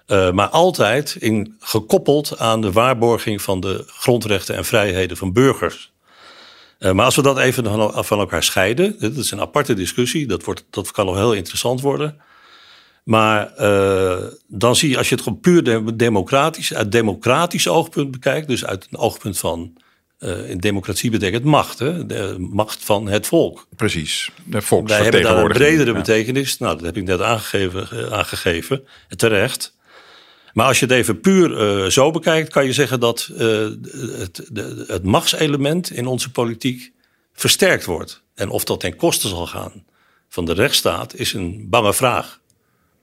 Eh, 0.07 0.31
maar 0.31 0.49
altijd 0.49 1.17
in, 1.19 1.57
gekoppeld 1.61 2.39
aan 2.39 2.61
de 2.61 2.73
waarborging 2.73 3.43
van 3.43 3.61
de 3.61 3.85
grondrechten 3.87 4.57
en 4.57 4.65
vrijheden 4.65 5.17
van 5.17 5.33
burgers. 5.33 5.93
Eh, 6.79 6.93
maar 6.93 7.05
als 7.05 7.17
we 7.17 7.23
dat 7.23 7.39
even 7.39 7.65
van 8.05 8.19
elkaar 8.19 8.43
scheiden, 8.43 8.97
dat 8.99 9.17
is 9.17 9.31
een 9.31 9.41
aparte 9.41 9.75
discussie, 9.75 10.27
dat, 10.27 10.45
wordt, 10.45 10.65
dat 10.71 10.91
kan 10.91 11.07
nog 11.07 11.17
heel 11.17 11.33
interessant 11.33 11.81
worden. 11.81 12.21
Maar 13.05 13.53
eh, 13.55 14.25
dan 14.47 14.77
zie 14.77 14.89
je, 14.91 14.97
als 14.99 15.09
je 15.09 15.15
het 15.15 15.25
gewoon 15.25 15.41
puur 15.41 15.63
de- 15.63 15.97
democratisch, 15.97 16.75
uit 16.75 16.93
democratisch 16.93 17.69
oogpunt 17.69 18.11
bekijkt, 18.11 18.49
dus 18.49 18.65
uit 18.65 18.87
een 18.91 18.99
oogpunt 18.99 19.39
van, 19.39 19.73
eh, 19.77 19.82
in 20.23 20.59
democratie 20.59 21.11
betekent 21.11 21.45
macht, 21.45 21.79
hè, 21.79 22.07
de 22.07 22.37
macht 22.39 22.85
van 22.85 23.09
het 23.09 23.27
volk. 23.27 23.67
Precies. 23.77 24.31
De 24.45 24.61
Wij 24.85 25.03
hebben 25.03 25.23
daar 25.23 25.37
een 25.45 25.49
bredere 25.53 25.91
Ja. 25.91 25.97
betekenis. 25.97 26.59
Nou, 26.59 26.77
dat 26.77 26.85
heb 26.85 26.97
ik 26.97 27.05
net 27.05 27.21
aangegeven, 27.21 27.89
eh, 27.91 28.13
aangegeven 28.13 28.85
terecht. 29.17 29.77
Maar 30.53 30.67
als 30.67 30.79
je 30.79 30.87
het 30.87 30.95
even 30.95 31.21
puur 31.21 31.59
eh, 31.59 31.91
zo 31.91 32.11
bekijkt, 32.11 32.51
kan 32.53 32.65
je 32.65 32.73
zeggen 32.73 33.01
dat 33.01 33.31
eh, 33.37 33.47
het, 34.19 34.47
de, 34.53 34.85
het 34.87 35.03
machtselement 35.05 35.91
in 35.91 36.07
onze 36.07 36.31
politiek 36.31 36.93
versterkt 37.33 37.85
wordt. 37.85 38.23
En 38.35 38.49
of 38.51 38.65
dat 38.65 38.81
ten 38.81 38.97
koste 38.97 39.29
zal 39.29 39.47
gaan 39.47 39.85
van 40.29 40.45
de 40.45 40.53
rechtsstaat, 40.53 41.15
is 41.15 41.33
een 41.33 41.67
bange 41.71 41.95
vraag. 41.95 42.41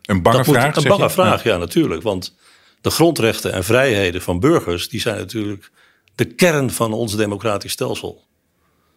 Een 0.05 0.21
bange 0.21 0.37
dat 0.37 0.45
moet- 0.45 0.55
vraag, 0.55 0.75
Een 0.75 0.83
bange 0.83 1.03
je? 1.03 1.09
vraag, 1.09 1.43
ja. 1.43 1.57
natuurlijk. 1.57 2.01
Want 2.01 2.35
de 2.81 2.89
grondrechten 2.89 3.53
en 3.53 3.63
vrijheden 3.63 4.21
van 4.21 4.39
burgers, 4.39 4.89
die 4.89 4.99
zijn 5.01 5.17
natuurlijk 5.17 5.71
de 6.19 6.25
kern 6.25 6.71
van 6.71 6.93
ons 6.93 7.15
democratisch 7.15 7.71
stelsel. 7.71 8.27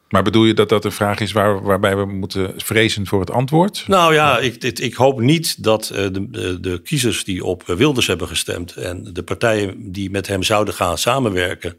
Maar 0.08 0.22
bedoel 0.22 0.44
je 0.44 0.54
dat 0.54 0.68
dat 0.68 0.84
een 0.84 0.92
vraag 0.92 1.20
is 1.20 1.32
waar, 1.32 1.62
waarbij 1.62 1.96
we 1.96 2.04
moeten 2.04 2.54
vrezen 2.56 3.06
voor 3.06 3.20
het 3.20 3.30
antwoord? 3.30 3.84
Nou 3.86 4.14
ja, 4.14 4.38
ik, 4.38 4.62
ik 4.62 4.94
hoop 4.94 5.20
niet 5.20 5.62
dat 5.62 5.90
eh, 5.90 5.96
de, 6.12 6.30
de, 6.30 6.60
de 6.60 6.82
kiezers 6.82 7.24
die 7.24 7.44
op 7.44 7.62
Wilders 7.66 8.06
hebben 8.06 8.28
gestemd 8.28 8.76
en 8.76 9.08
de 9.12 9.22
partijen 9.22 9.92
die 9.92 10.10
met 10.10 10.26
hem 10.26 10.42
zouden 10.42 10.74
gaan 10.74 10.98
samenwerken 10.98 11.78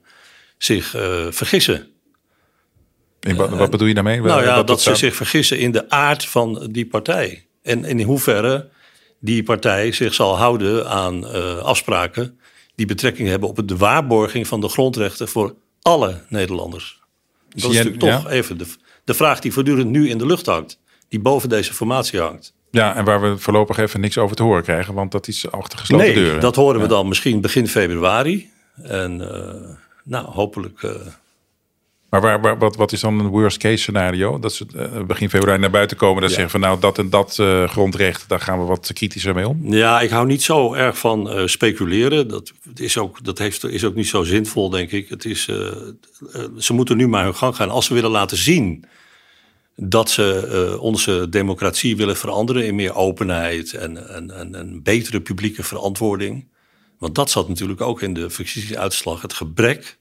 zich 0.57 0.95
eh, 0.95 1.25
vergissen. 1.29 1.87
Wat, 3.19 3.49
wat 3.49 3.69
bedoel 3.69 3.87
je 3.87 3.93
daarmee? 3.93 4.21
nou 4.21 4.43
ja, 4.43 4.63
dat 4.63 4.77
ze 4.77 4.83
zou- 4.83 4.97
zich 4.97 5.15
vergissen 5.15 5.59
in 5.59 5.71
de 5.71 5.89
aard 5.89 6.25
van 6.25 6.67
die 6.71 6.87
partij. 6.87 7.47
En 7.63 7.85
in 7.85 8.01
hoeverre 8.01 8.69
die 9.19 9.43
partij 9.43 9.91
zich 9.91 10.13
zal 10.13 10.37
houden 10.37 10.87
aan 10.89 11.27
eh, 11.27 11.57
afspraken 11.57 12.39
die 12.75 12.85
betrekking 12.85 13.27
hebben 13.27 13.49
op 13.49 13.67
de 13.67 13.77
waarborging 13.77 14.47
van 14.47 14.61
de 14.61 14.67
grondrechten 14.69 15.27
voor 15.27 15.55
alle 15.81 16.21
Nederlanders. 16.27 17.01
Dat 17.49 17.61
Zie 17.61 17.69
is 17.69 17.75
natuurlijk 17.75 18.03
toch 18.03 18.23
ja? 18.23 18.29
even 18.29 18.57
de, 18.57 18.65
de 19.03 19.13
vraag 19.13 19.39
die 19.39 19.53
voortdurend 19.53 19.89
nu 19.89 20.09
in 20.09 20.17
de 20.17 20.25
lucht 20.25 20.45
hangt. 20.45 20.79
Die 21.07 21.19
boven 21.19 21.49
deze 21.49 21.73
formatie 21.73 22.19
hangt. 22.19 22.53
Ja, 22.71 22.95
en 22.95 23.05
waar 23.05 23.21
we 23.21 23.37
voorlopig 23.37 23.77
even 23.77 23.99
niks 23.99 24.17
over 24.17 24.35
te 24.35 24.43
horen 24.43 24.63
krijgen, 24.63 24.93
want 24.93 25.11
dat 25.11 25.27
is 25.27 25.51
achter 25.51 25.79
gesloten 25.79 26.05
nee, 26.05 26.15
deuren. 26.15 26.39
dat 26.41 26.55
horen 26.55 26.81
we 26.81 26.87
dan 26.87 27.07
misschien 27.07 27.41
begin 27.41 27.67
februari. 27.67 28.49
En 28.81 29.33
eh, 29.33 29.69
nou, 30.03 30.25
hopelijk. 30.25 30.83
eh, 30.83 30.91
Maar 32.13 32.21
waar, 32.21 32.41
waar, 32.41 32.57
wat, 32.57 32.75
wat 32.75 32.91
is 32.91 32.99
dan 32.99 33.19
een 33.19 33.27
worst 33.27 33.57
case 33.57 33.77
scenario? 33.77 34.39
Dat 34.39 34.53
ze 34.53 34.65
eh, 34.75 35.03
begin 35.03 35.29
februari 35.29 35.59
naar 35.59 35.69
buiten 35.69 35.97
komen 35.97 36.23
en 36.23 36.29
Ja. 36.29 36.33
zeggen 36.33 36.51
van 36.51 36.59
nou 36.59 36.79
dat 36.79 36.97
en 36.97 37.09
dat 37.09 37.39
eh, 37.39 37.69
grondrecht, 37.69 38.29
daar 38.29 38.39
gaan 38.39 38.59
we 38.59 38.65
wat 38.65 38.91
kritischer 38.93 39.35
mee 39.35 39.47
om. 39.47 39.73
ja, 39.73 40.01
ik 40.01 40.09
hou 40.09 40.25
niet 40.25 40.43
zo 40.43 40.73
erg 40.73 40.97
van 40.97 41.29
eh, 41.29 41.45
speculeren. 41.45 42.27
Dat, 42.27 42.53
is 42.75 42.97
ook, 42.97 43.23
dat 43.23 43.37
heeft, 43.37 43.63
is 43.63 43.83
ook 43.85 43.95
niet 43.95 44.07
zo 44.07 44.23
zinvol, 44.23 44.69
denk 44.69 44.91
ik. 44.91 45.09
Het 45.09 45.25
is, 45.25 45.43
ze 46.57 46.73
moeten 46.73 46.97
nu 46.97 47.07
maar 47.07 47.23
hun 47.23 47.35
gang 47.35 47.55
gaan. 47.55 47.69
Als 47.69 47.85
ze 47.85 47.93
willen 47.93 48.11
laten 48.11 48.37
zien 48.37 48.85
dat 49.75 50.09
ze 50.09 50.77
onze 50.81 51.27
democratie 51.29 51.95
willen 51.97 52.17
veranderen 52.17 52.65
in 52.65 52.75
meer 52.75 52.95
openheid 52.95 53.73
en, 53.73 54.09
en, 54.09 54.31
en 54.31 54.53
een 54.53 54.83
betere 54.83 55.21
publieke 55.21 55.63
verantwoording. 55.63 56.47
Want 56.99 57.15
dat 57.15 57.29
zat 57.29 57.47
natuurlijk 57.47 57.81
ook 57.81 58.01
in 58.01 58.13
de 58.13 58.29
verkiezingsuitslag. 58.29 59.21
Het 59.21 59.33
gebrek 59.33 59.97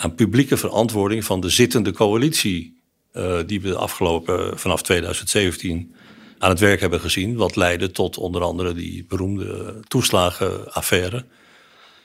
aan 0.00 0.14
publieke 0.14 0.56
verantwoording 0.56 1.24
van 1.24 1.40
de 1.40 1.48
zittende 1.48 1.92
coalitie. 1.92 2.78
eh, 3.12 3.38
die 3.46 3.60
we 3.60 3.68
de 3.68 3.76
afgelopen 3.76 4.58
vanaf 4.58 4.82
2017 4.82 5.94
aan 6.38 6.50
het 6.50 6.58
werk 6.60 6.80
hebben 6.80 7.00
gezien. 7.00 7.36
Wat 7.36 7.56
leidde 7.56 7.90
tot 7.90 8.18
onder 8.18 8.42
andere 8.42 8.74
die 8.74 9.04
beroemde 9.08 9.80
toeslagenaffaire. 9.88 11.24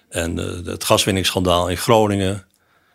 En 0.09 0.39
eh, 0.39 0.65
het 0.65 0.83
gaswinningsschandaal 0.83 1.69
in 1.69 1.77
Groningen. 1.77 2.45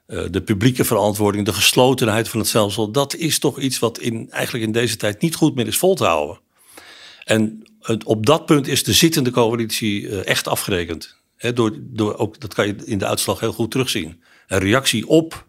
Eh, 0.06 0.24
de 0.30 0.42
publieke 0.42 0.84
verantwoording, 0.84 1.44
de 1.46 1.52
geslotenheid 1.52 2.28
van 2.28 2.38
het 2.40 2.48
stelsel. 2.48 2.90
Dat 2.90 3.14
is 3.14 3.38
toch 3.38 3.58
iets 3.60 3.78
wat 3.78 3.98
in, 3.98 4.30
eigenlijk 4.30 4.64
in 4.64 4.72
deze 4.72 4.96
tijd 4.96 5.20
niet 5.20 5.34
goed 5.34 5.54
meer 5.54 5.66
is 5.66 5.78
vol 5.78 5.94
te 5.94 6.04
houden. 6.04 6.38
En 7.24 7.62
het- 7.80 8.04
op 8.04 8.26
dat 8.26 8.46
punt 8.46 8.66
is 8.68 8.84
de 8.84 8.92
zittende 8.92 9.30
coalitie 9.30 10.22
echt 10.24 10.48
afgerekend. 10.48 11.16
Door, 11.54 11.76
door 11.80 12.16
ook, 12.16 12.40
dat 12.40 12.54
kan 12.54 12.66
je 12.66 12.76
in 12.84 12.98
de 12.98 13.06
uitslag 13.06 13.40
heel 13.40 13.52
goed 13.52 13.70
terugzien. 13.70 14.22
Een 14.50 14.58
reactie 14.58 15.08
op 15.08 15.44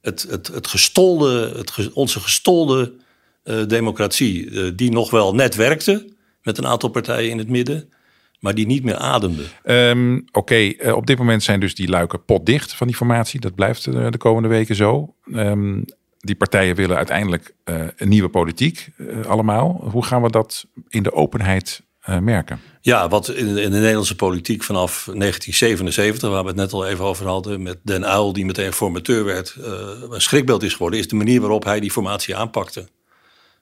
het, 0.00 0.26
het, 0.30 0.46
het 0.46 0.66
gestolde, 0.66 1.52
het, 1.56 1.92
onze 1.92 2.20
gestolde 2.20 2.94
eh, 3.42 3.66
democratie. 3.66 4.50
eh, 4.50 4.72
die 4.76 4.90
nog 4.90 5.10
wel 5.10 5.34
net 5.34 5.54
werkte 5.54 6.08
met 6.42 6.58
een 6.58 6.66
aantal 6.66 6.88
partijen 6.88 7.30
in 7.30 7.38
het 7.38 7.48
midden. 7.48 7.92
Maar 8.40 8.54
die 8.54 8.66
niet 8.66 8.84
meer 8.84 8.96
ademde. 8.96 9.42
Ehm, 9.62 10.20
Oké, 10.32 10.54
eh, 10.54 10.96
op 10.96 11.06
dit 11.06 11.18
moment 11.18 11.42
zijn 11.42 11.60
dus 11.60 11.74
die 11.74 11.88
luiken 11.88 12.24
potdicht 12.24 12.74
van 12.74 12.86
die 12.86 12.96
formatie. 12.96 13.40
Dat 13.40 13.54
blijft 13.54 13.84
de 13.92 14.18
komende 14.18 14.48
weken 14.48 14.74
zo. 14.74 15.14
Ehm, 15.32 15.82
die 16.18 16.36
partijen 16.36 16.74
willen 16.76 16.96
uiteindelijk 16.96 17.54
een 17.64 18.08
nieuwe 18.08 18.28
politiek 18.28 18.88
allemaal. 19.26 19.88
Hoe 19.90 20.04
gaan 20.04 20.22
we 20.22 20.30
dat 20.30 20.66
in 20.88 21.02
de 21.02 21.12
openheid 21.12 21.82
merken? 22.20 22.60
Ja, 22.80 23.08
wat 23.08 23.28
in 23.28 23.54
de, 23.54 23.62
in 23.62 23.70
de 23.70 23.76
Nederlandse 23.76 24.16
politiek 24.16 24.62
vanaf 24.62 24.92
1977, 24.92 26.30
waar 26.30 26.42
we 26.42 26.48
het 26.48 26.56
net 26.56 26.72
al 26.72 26.86
even 26.86 27.04
over 27.04 27.26
hadden, 27.26 27.62
met 27.62 27.78
Den 27.82 28.02
Uyl 28.02 28.32
die 28.32 28.44
meteen 28.44 28.72
formateur 28.72 29.24
werd, 29.24 29.56
eh, 29.64 29.72
een 30.10 30.20
schrikbeeld 30.20 30.62
is 30.62 30.72
geworden, 30.72 30.98
is 30.98 31.08
de 31.08 31.16
manier 31.16 31.40
waarop 31.40 31.64
hij 31.64 31.80
die 31.80 31.90
formatie 31.90 32.36
aanpakte. 32.36 32.88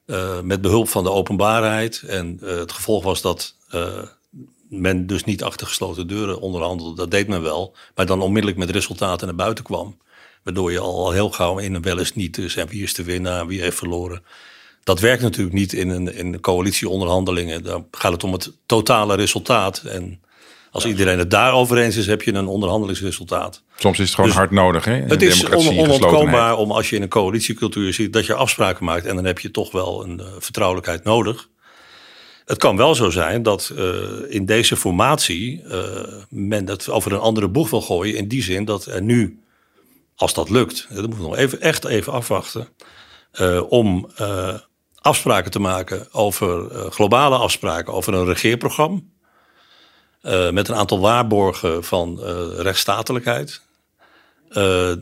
Eh, 0.07 0.41
met 0.41 0.61
behulp 0.61 0.89
van 0.89 1.05
de 1.05 1.11
openbaarheid. 1.11 2.03
En 2.07 2.39
eh, 2.43 2.57
het 2.57 2.73
gevolg 2.73 3.05
was 3.05 3.21
dat 3.21 3.57
eh, 3.69 4.03
men 4.69 5.07
dus 5.07 5.25
niet 5.25 5.43
achter 5.43 5.67
gesloten 5.67 6.07
deuren 6.07 6.41
onderhandelde. 6.41 6.97
Dat 6.97 7.11
deed 7.11 7.29
men 7.29 7.43
wel, 7.43 7.75
maar 7.95 8.07
dan 8.07 8.21
onmiddellijk 8.21 8.59
met 8.59 8.71
resultaten 8.71 9.27
naar 9.27 9.37
buiten 9.37 9.65
kwam. 9.65 9.99
Waardoor 10.43 10.73
je 10.73 10.79
al 10.79 11.11
heel 11.11 11.31
gauw 11.31 11.59
in 11.59 11.75
een 11.75 11.83
wel 11.83 11.99
eens 11.99 12.15
niet 12.15 12.35
dus 12.35 12.57
en 12.57 12.69
wie 12.69 12.83
is 12.83 12.95
de 12.95 13.05
winnaar, 13.05 13.47
wie 13.47 13.61
heeft 13.61 13.77
verloren. 13.77 14.23
Dat 14.87 15.01
werkt 15.01 15.23
natuurlijk 15.23 15.57
niet 15.57 15.73
in 15.73 15.89
een, 15.89 16.15
in 16.15 16.41
coalitieonderhandelingen. 16.41 17.63
Dan 17.63 17.87
gaat 17.91 18.13
het 18.13 18.25
om 18.25 18.33
het 18.33 18.53
totale 18.67 19.15
resultaat. 19.15 19.79
En 19.79 20.21
als 20.71 20.87
iedereen 20.87 21.19
het 21.19 21.31
daarover 21.31 21.79
eens 21.79 21.97
is, 21.97 22.07
heb 22.07 22.23
je 22.23 22.33
een 22.33 22.47
onderhandelingsresultaat. 22.47 23.63
Soms 23.77 23.99
is 23.99 24.05
het 24.05 24.15
gewoon 24.15 24.31
Dus 24.31 24.39
hard 24.39 24.51
nodig. 24.51 24.85
Hè? 24.85 24.97
in 24.97 25.09
Het 25.09 25.23
is 25.23 25.45
on, 25.45 25.79
onontkoombaar 25.79 26.57
om 26.57 26.71
als 26.71 26.91
je 26.91 26.97
in 26.97 27.03
een 27.03 27.09
coalitiecultuur 27.09 27.93
ziet 27.93 28.13
dat 28.13 28.27
je 28.27 28.35
afspraken 28.35 28.85
maakt. 28.85 29.07
En 29.07 29.15
dan 29.15 29.25
heb 29.25 29.39
je 29.39 29.51
toch 29.51 29.73
wel 29.73 30.05
een 30.05 30.21
eh, 30.21 30.27
vertrouwelijkheid 30.39 31.05
nodig. 31.05 31.49
Het 32.45 32.59
kan 32.59 32.77
wel 32.77 32.95
zo 32.95 33.11
zijn 33.11 33.43
dat 33.43 33.73
eh, 33.77 33.95
in 34.29 34.47
deze 34.47 34.77
formatie 34.77 35.63
eh, 35.63 36.03
men 36.29 36.65
dat 36.65 36.89
over 36.89 37.13
een 37.13 37.19
andere 37.19 37.49
boeg 37.49 37.71
wil 37.71 37.83
gooien. 37.83 38.17
In 38.17 38.29
die 38.29 38.43
zin 38.43 38.65
dat 38.65 38.87
er 38.87 39.03
nu, 39.03 39.41
als 40.15 40.35
dat 40.35 40.51
lukt, 40.51 40.87
dat 40.89 41.07
moeten 41.07 41.19
we 41.19 41.29
nog 41.29 41.37
even, 41.37 41.61
echt 41.61 41.85
even 41.85 42.13
afwachten. 42.13 42.69
om 43.69 44.11
afspraken 45.07 45.51
te 45.51 45.59
maken 45.59 46.09
over 46.13 46.71
eh, 46.71 46.91
globale 46.91 47.37
afspraken 47.37 47.93
over 47.93 48.15
een 48.15 48.25
regeerprogramma. 48.25 49.01
eh, 50.23 50.51
met 50.51 50.69
een 50.69 50.75
aantal 50.75 51.01
waarborgen 51.01 51.85
van 51.85 52.23
eh, 52.23 52.47
rechtsstatelijkheid. 52.57 53.65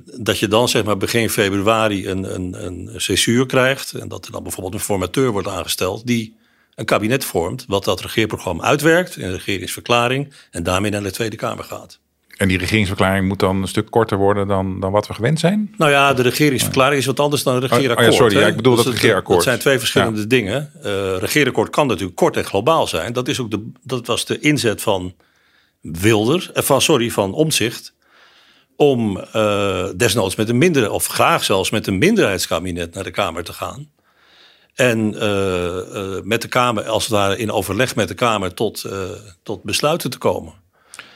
Dat 0.04 0.38
je 0.38 0.48
dan 0.48 0.68
zeg 0.68 0.84
maar 0.84 0.96
begin 0.96 1.30
februari 1.30 2.08
een, 2.08 2.34
een, 2.34 2.64
een 2.64 2.90
césuur 2.96 3.46
krijgt. 3.46 3.92
En 3.92 4.08
dat 4.08 4.26
er 4.26 4.32
dan 4.32 4.42
bijvoorbeeld 4.42 4.74
een 4.74 4.80
formateur 4.80 5.30
wordt 5.30 5.48
aangesteld 5.48 6.06
die 6.06 6.36
een 6.74 6.84
kabinet 6.84 7.24
vormt. 7.24 7.64
Wat 7.68 7.84
dat 7.84 8.00
regeerprogramma 8.00 8.62
uitwerkt 8.62 9.16
in 9.16 9.24
een 9.24 9.32
regeringsverklaring. 9.32 10.34
En 10.50 10.62
daarmee 10.62 10.90
naar 10.90 11.02
de 11.02 11.10
Tweede 11.10 11.36
Kamer 11.36 11.64
gaat. 11.64 11.98
En 12.36 12.48
die 12.48 12.58
regeringsverklaring 12.58 13.28
moet 13.28 13.38
dan 13.38 13.62
een 13.62 13.68
stuk 13.68 13.90
korter 13.90 14.18
worden 14.18 14.46
dan, 14.46 14.80
dan 14.80 14.92
wat 14.92 15.06
we 15.06 15.14
gewend 15.14 15.40
zijn? 15.40 15.74
Nou 15.76 15.90
ja, 15.90 16.14
de 16.14 16.22
regeringsverklaring 16.22 17.00
is 17.00 17.06
wat 17.06 17.20
anders 17.20 17.42
dan 17.42 17.54
een 17.54 17.60
regeerakkoord. 17.60 17.98
oh 17.98 18.12
ja, 18.12 18.18
sorry, 18.18 18.34
hè? 18.34 18.40
ja, 18.40 18.46
ik 18.46 18.56
bedoel 18.56 18.76
dat 18.76 18.84
het- 18.84 18.94
regeerakkoord. 18.94 19.36
Dat 19.36 19.46
zijn 19.46 19.58
twee 19.58 19.78
verschillende 19.78 20.26
dingen. 20.26 20.70
Eh 20.82 21.16
regeerakkoord 21.18 21.70
kan 21.70 21.86
natuurlijk 21.86 22.16
kort 22.16 22.36
en 22.36 22.44
globaal 22.44 22.86
zijn. 22.86 23.12
Dat, 23.12 23.28
is 23.28 23.40
ook 23.40 23.50
de, 23.50 23.70
dat 23.82 24.06
was 24.06 24.24
de 24.24 24.38
inzet 24.38 24.82
van 24.82 25.14
Wilder, 25.80 26.50
eh, 26.54 26.62
van, 26.62 26.80
sorry, 26.82 27.10
van 27.10 27.32
Omzicht, 27.32 27.94
om 28.76 29.24
uh, 29.36 29.86
desnoods 29.96 30.34
met 30.36 30.48
een 30.48 30.58
minder, 30.58 30.90
of 30.90 31.06
graag 31.06 31.44
zelfs 31.44 31.70
met 31.70 31.86
een 31.86 31.98
minderheidskabinet 31.98 32.94
naar 32.94 33.04
de 33.04 33.10
Kamer 33.10 33.44
te 33.44 33.52
gaan. 33.52 33.90
En 34.74 35.14
uh, 35.14 35.22
uh, 35.22 36.22
met 36.22 36.42
de 36.42 36.48
Kamer, 36.48 36.84
als 36.88 37.02
het 37.02 37.12
ware 37.12 37.36
in 37.36 37.50
overleg 37.50 37.96
met 37.96 38.08
de 38.08 38.14
Kamer, 38.14 38.54
tot, 38.54 38.84
tot 39.42 39.62
besluiten 39.62 40.10
te 40.10 40.18
komen. 40.18 40.52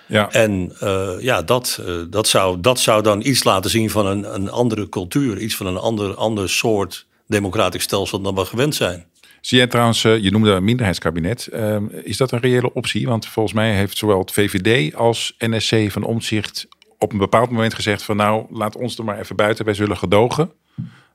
Ja. 0.09 0.31
En 0.31 0.73
ja, 1.21 1.43
dat, 1.43 1.83
dat, 2.11 2.29
zou, 2.29 2.61
dat 2.61 2.81
zou 2.81 3.03
dan 3.03 3.27
iets 3.27 3.45
laten 3.45 3.71
zien 3.71 3.91
van 3.91 4.07
een, 4.07 4.35
een 4.35 4.51
andere 4.51 4.89
cultuur, 4.89 5.39
iets 5.39 5.57
van 5.57 5.67
een 5.67 5.77
ander, 5.77 6.15
ander 6.15 6.49
soort 6.49 7.07
democratisch 7.27 7.83
stelsel 7.83 8.21
dan 8.21 8.35
we 8.35 8.45
gewend 8.45 8.75
zijn. 8.75 9.07
Zie 9.41 9.59
jij 9.59 9.67
trouwens, 9.67 10.03
je 10.03 10.31
noemde 10.31 10.51
een 10.51 10.65
minderheidskabinet. 10.65 11.47
Ehm, 11.47 11.87
is 12.03 12.17
dat 12.17 12.33
een 12.33 12.41
reële 12.41 12.73
optie? 12.73 13.07
Want 13.07 13.27
volgens 13.27 13.55
mij 13.55 13.75
heeft 13.75 13.97
zowel 13.97 14.19
het 14.19 14.33
VVD 14.33 14.95
als 14.95 15.35
NSC 15.39 15.91
van 15.91 16.03
Omzicht 16.03 16.67
op 16.99 17.13
een 17.13 17.19
bepaald 17.19 17.51
moment 17.51 17.75
gezegd 17.75 18.03
van 18.03 18.17
nou, 18.17 18.47
laat 18.51 18.77
ons 18.77 18.99
er 18.99 19.05
maar 19.05 19.19
even 19.19 19.37
buiten. 19.37 19.65
Wij 19.65 19.75
zullen 19.75 19.97
gedogen. 19.97 20.53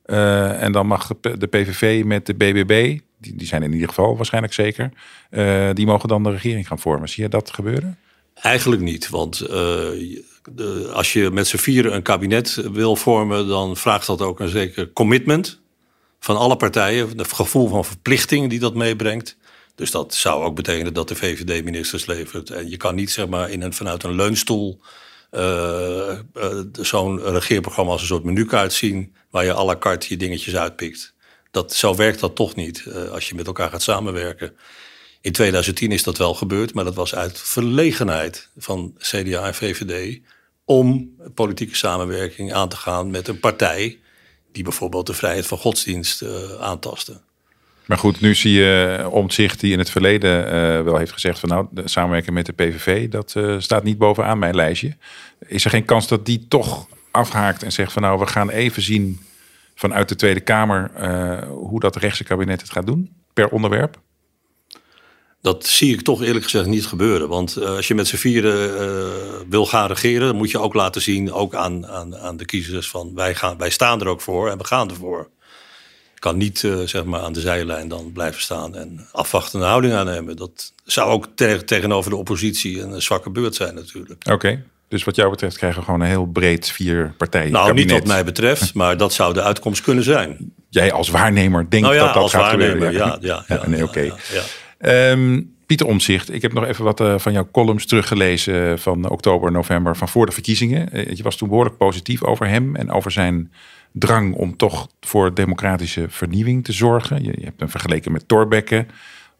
Uh, 0.05 0.61
en 0.61 0.71
dan 0.71 0.87
mag 0.87 1.07
de 1.21 1.47
PVV 1.47 2.03
met 2.05 2.25
de 2.25 2.33
BBB, 2.33 2.99
die, 3.17 3.35
die 3.35 3.47
zijn 3.47 3.63
in 3.63 3.73
ieder 3.73 3.87
geval 3.87 4.15
waarschijnlijk 4.15 4.53
zeker, 4.53 4.89
uh, 5.31 5.69
die 5.73 5.85
mogen 5.85 6.09
dan 6.09 6.23
de 6.23 6.31
regering 6.31 6.67
gaan 6.67 6.79
vormen. 6.79 7.09
Zie 7.09 7.23
je 7.23 7.29
dat 7.29 7.53
gebeuren? 7.53 7.97
Eigenlijk 8.33 8.81
niet, 8.81 9.09
want 9.09 9.41
uh, 9.41 9.49
de, 9.49 10.89
als 10.93 11.13
je 11.13 11.31
met 11.31 11.47
z'n 11.47 11.57
vieren 11.57 11.93
een 11.93 12.01
kabinet 12.01 12.53
wil 12.71 12.95
vormen, 12.95 13.47
dan 13.47 13.77
vraagt 13.77 14.07
dat 14.07 14.21
ook 14.21 14.39
een 14.39 14.49
zeker 14.49 14.93
commitment 14.93 15.61
van 16.19 16.37
alle 16.37 16.55
partijen, 16.55 17.17
het 17.17 17.33
gevoel 17.33 17.67
van 17.67 17.85
verplichting 17.85 18.49
die 18.49 18.59
dat 18.59 18.75
meebrengt. 18.75 19.37
Dus 19.75 19.91
dat 19.91 20.13
zou 20.13 20.43
ook 20.43 20.55
betekenen 20.55 20.93
dat 20.93 21.07
de 21.07 21.15
VVD 21.15 21.63
ministers 21.63 22.05
levert. 22.05 22.49
En 22.49 22.69
je 22.69 22.77
kan 22.77 22.95
niet 22.95 23.11
zeg 23.11 23.27
maar 23.27 23.49
in 23.49 23.61
een, 23.61 23.73
vanuit 23.73 24.03
een 24.03 24.15
leunstoel 24.15 24.79
uh, 25.31 26.19
uh, 26.33 26.59
zo'n 26.71 27.21
regeerprogramma 27.21 27.91
als 27.91 28.01
een 28.01 28.07
soort 28.07 28.23
menukaart 28.23 28.73
zien 28.73 29.15
waar 29.29 29.45
je 29.45 29.55
à 29.55 29.65
la 29.65 29.77
carte 29.77 30.05
je 30.09 30.17
dingetjes 30.17 30.55
uitpikt. 30.55 31.13
Dat, 31.51 31.73
zo 31.73 31.95
werkt 31.95 32.19
dat 32.19 32.35
toch 32.35 32.55
niet 32.55 32.87
als 33.11 33.29
je 33.29 33.35
met 33.35 33.47
elkaar 33.47 33.69
gaat 33.69 33.81
samenwerken. 33.81 34.55
In 35.23 35.31
2010 35.31 35.91
is 35.91 36.03
dat 36.03 36.17
wel 36.17 36.33
gebeurd, 36.33 36.73
maar 36.73 36.83
dat 36.83 36.95
was 36.95 37.15
uit 37.15 37.39
verlegenheid 37.39 38.49
van 38.57 38.93
CDA 38.97 39.45
en 39.45 39.53
VVD 39.53 40.19
om 40.65 41.09
politieke 41.33 41.75
samenwerking 41.75 42.53
aan 42.53 42.69
te 42.69 42.75
gaan 42.75 43.11
met 43.11 43.27
een 43.27 43.39
partij 43.39 43.99
die 44.51 44.63
bijvoorbeeld 44.63 45.07
de 45.07 45.13
vrijheid 45.13 45.47
van 45.47 45.57
godsdienst 45.57 46.23
aantastte. 46.59 47.21
Maar 47.85 47.97
goed, 47.97 48.21
nu 48.21 48.35
zie 48.35 48.53
je 48.53 49.07
Omtzigt 49.11 49.59
die 49.59 49.71
in 49.71 49.79
het 49.79 49.89
verleden 49.89 50.45
uh, 50.45 50.51
wel 50.83 50.97
heeft 50.97 51.11
gezegd 51.11 51.39
van 51.39 51.49
nou, 51.49 51.67
de 51.71 51.87
samenwerking 51.87 52.35
met 52.35 52.45
de 52.45 52.53
PVV, 52.53 53.09
dat 53.09 53.33
uh, 53.37 53.59
staat 53.59 53.83
niet 53.83 53.97
bovenaan 53.97 54.39
mijn 54.39 54.55
lijstje. 54.55 54.95
Is 55.47 55.63
er 55.63 55.69
geen 55.69 55.85
kans 55.85 56.07
dat 56.07 56.25
die 56.25 56.45
toch 56.47 56.87
afhaakt 57.11 57.63
en 57.63 57.71
zegt 57.71 57.93
van 57.93 58.01
nou, 58.01 58.19
we 58.19 58.27
gaan 58.27 58.49
even 58.49 58.81
zien 58.81 59.19
vanuit 59.75 60.09
de 60.09 60.15
Tweede 60.15 60.39
Kamer 60.39 60.91
uh, 60.99 61.47
hoe 61.47 61.79
dat 61.79 61.95
rechtse 61.95 62.23
kabinet 62.23 62.61
het 62.61 62.71
gaat 62.71 62.85
doen 62.85 63.11
per 63.33 63.49
onderwerp? 63.49 63.99
Dat 65.43 65.65
zie 65.65 65.93
ik 65.93 66.01
toch 66.01 66.21
eerlijk 66.21 66.43
gezegd 66.43 66.65
niet 66.65 66.85
gebeuren. 66.85 67.27
Want 67.27 67.57
als 67.57 67.87
je 67.87 67.95
met 67.95 68.07
z'n 68.07 68.15
vieren 68.15 69.49
wil 69.49 69.65
gaan 69.65 69.87
regeren, 69.87 70.27
dan 70.27 70.35
moet 70.35 70.51
je 70.51 70.59
ook 70.59 70.73
laten 70.73 71.01
zien, 71.01 71.31
ook 71.31 71.55
aan, 71.55 71.87
aan, 71.87 72.17
aan 72.17 72.37
de 72.37 72.45
kiezers, 72.45 72.89
van 72.89 73.11
wij, 73.15 73.35
gaan, 73.35 73.57
wij 73.57 73.69
staan 73.69 74.01
er 74.01 74.07
ook 74.07 74.21
voor 74.21 74.49
en 74.49 74.57
we 74.57 74.63
gaan 74.63 74.89
ervoor 74.89 75.29
kan 76.23 76.37
niet 76.37 76.63
uh, 76.63 76.79
zeg 76.85 77.03
maar 77.03 77.19
aan 77.19 77.33
de 77.33 77.39
zijlijn 77.39 77.87
dan 77.87 78.11
blijven 78.13 78.41
staan 78.41 78.75
en 78.75 79.07
afwachtende 79.11 79.65
houding 79.65 79.93
aannemen. 79.93 80.35
Dat 80.35 80.73
zou 80.85 81.09
ook 81.09 81.27
te 81.35 81.61
tegenover 81.65 82.11
de 82.11 82.17
oppositie 82.17 82.81
een 82.81 83.01
zwakke 83.01 83.29
beurt 83.29 83.55
zijn 83.55 83.75
natuurlijk. 83.75 84.25
Oké, 84.31 84.63
dus 84.87 85.03
wat 85.03 85.15
jou 85.15 85.29
betreft 85.29 85.57
krijgen 85.57 85.79
we 85.79 85.85
gewoon 85.85 86.01
een 86.01 86.07
heel 86.07 86.25
breed 86.25 86.71
vier 86.71 87.13
partijen 87.17 87.51
Nou, 87.51 87.67
kabinet. 87.67 87.89
niet 87.89 87.99
wat 87.99 88.07
mij 88.07 88.23
betreft, 88.23 88.73
maar 88.79 88.97
dat 88.97 89.13
zou 89.13 89.33
de 89.33 89.41
uitkomst 89.41 89.81
kunnen 89.81 90.03
zijn. 90.03 90.53
Jij 90.69 90.91
als 90.91 91.09
waarnemer 91.09 91.69
denkt 91.69 91.87
nou 91.87 91.97
ja, 91.99 92.05
dat 92.05 92.13
dat 92.13 92.23
als 92.23 92.31
gaat 92.31 92.41
waarnemer, 92.41 92.73
gebeuren? 92.73 93.17
Ja, 93.21 93.43
ja, 93.47 93.55
ja, 93.55 93.67
nee, 93.69 93.83
oké. 93.83 94.01
ja. 94.01 94.43
Um, 94.85 95.51
Pieter 95.65 95.87
Omzicht, 95.87 96.33
ik 96.33 96.41
heb 96.41 96.53
nog 96.53 96.65
even 96.65 96.83
wat 96.83 97.01
uh, 97.01 97.17
van 97.17 97.33
jouw 97.33 97.47
columns 97.51 97.85
teruggelezen 97.85 98.79
van 98.79 99.09
oktober, 99.09 99.51
november 99.51 99.95
van 99.97 100.09
voor 100.09 100.25
de 100.25 100.31
verkiezingen. 100.31 100.89
Uh, 100.97 101.15
je 101.15 101.23
was 101.23 101.37
toen 101.37 101.47
behoorlijk 101.47 101.77
positief 101.77 102.23
over 102.23 102.47
hem 102.47 102.75
en 102.75 102.91
over 102.91 103.11
zijn 103.11 103.51
drang 103.91 104.35
om 104.35 104.57
toch 104.57 104.87
voor 105.01 105.33
democratische 105.33 106.05
vernieuwing 106.09 106.63
te 106.63 106.71
zorgen. 106.71 107.23
Je, 107.23 107.33
je 107.37 107.45
hebt 107.45 107.59
hem 107.59 107.69
vergeleken 107.69 108.11
met 108.11 108.27
Thorbecke. 108.27 108.77
Op 108.77 108.85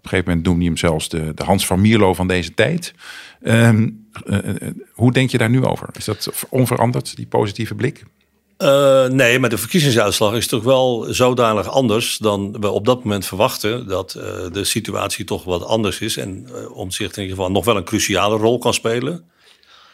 een 0.04 0.10
gegeven 0.10 0.26
moment 0.28 0.46
noemde 0.46 0.62
je 0.62 0.70
hem 0.70 0.78
zelfs 0.78 1.10
de, 1.10 1.34
de 1.34 1.44
Hans 1.44 1.66
van 1.66 1.82
Mierlo 1.82 2.14
van 2.14 2.28
deze 2.28 2.54
tijd. 2.54 2.94
Um, 3.42 4.08
uh, 4.26 4.40
hoe 4.92 5.12
denk 5.12 5.30
je 5.30 5.38
daar 5.38 5.50
nu 5.50 5.64
over? 5.64 5.88
Is 5.94 6.06
dat 6.06 6.48
onveranderd, 6.50 7.16
die 7.16 7.28
positieve 7.28 7.76
blik? 7.76 8.04
Uh, 8.58 9.08
nee, 9.08 9.40
maar 9.40 9.50
de 9.50 9.58
verkiezingsuitslag 9.58 10.34
is 10.34 10.48
toch 10.48 10.64
wel 10.64 11.06
zodanig 11.10 11.68
anders 11.68 12.18
dan 12.18 12.60
we 12.60 12.70
op 12.70 12.86
dat 12.86 13.04
moment 13.04 13.26
verwachten. 13.26 13.88
Dat 13.88 14.16
uh, 14.18 14.24
de 14.52 14.64
situatie 14.64 15.26
toch 15.26 15.44
wat 15.44 15.64
anders 15.64 16.00
is. 16.00 16.18
En 16.18 16.48
uh, 16.50 16.72
omzicht 16.72 17.18
in 17.18 17.22
ieder 17.22 17.38
geval 17.38 17.52
nog 17.52 17.66
wel 17.66 17.78
een 17.78 17.84
cruciale 17.84 18.38
rol 18.38 18.58
kan 18.58 18.74
spelen. 18.74 19.30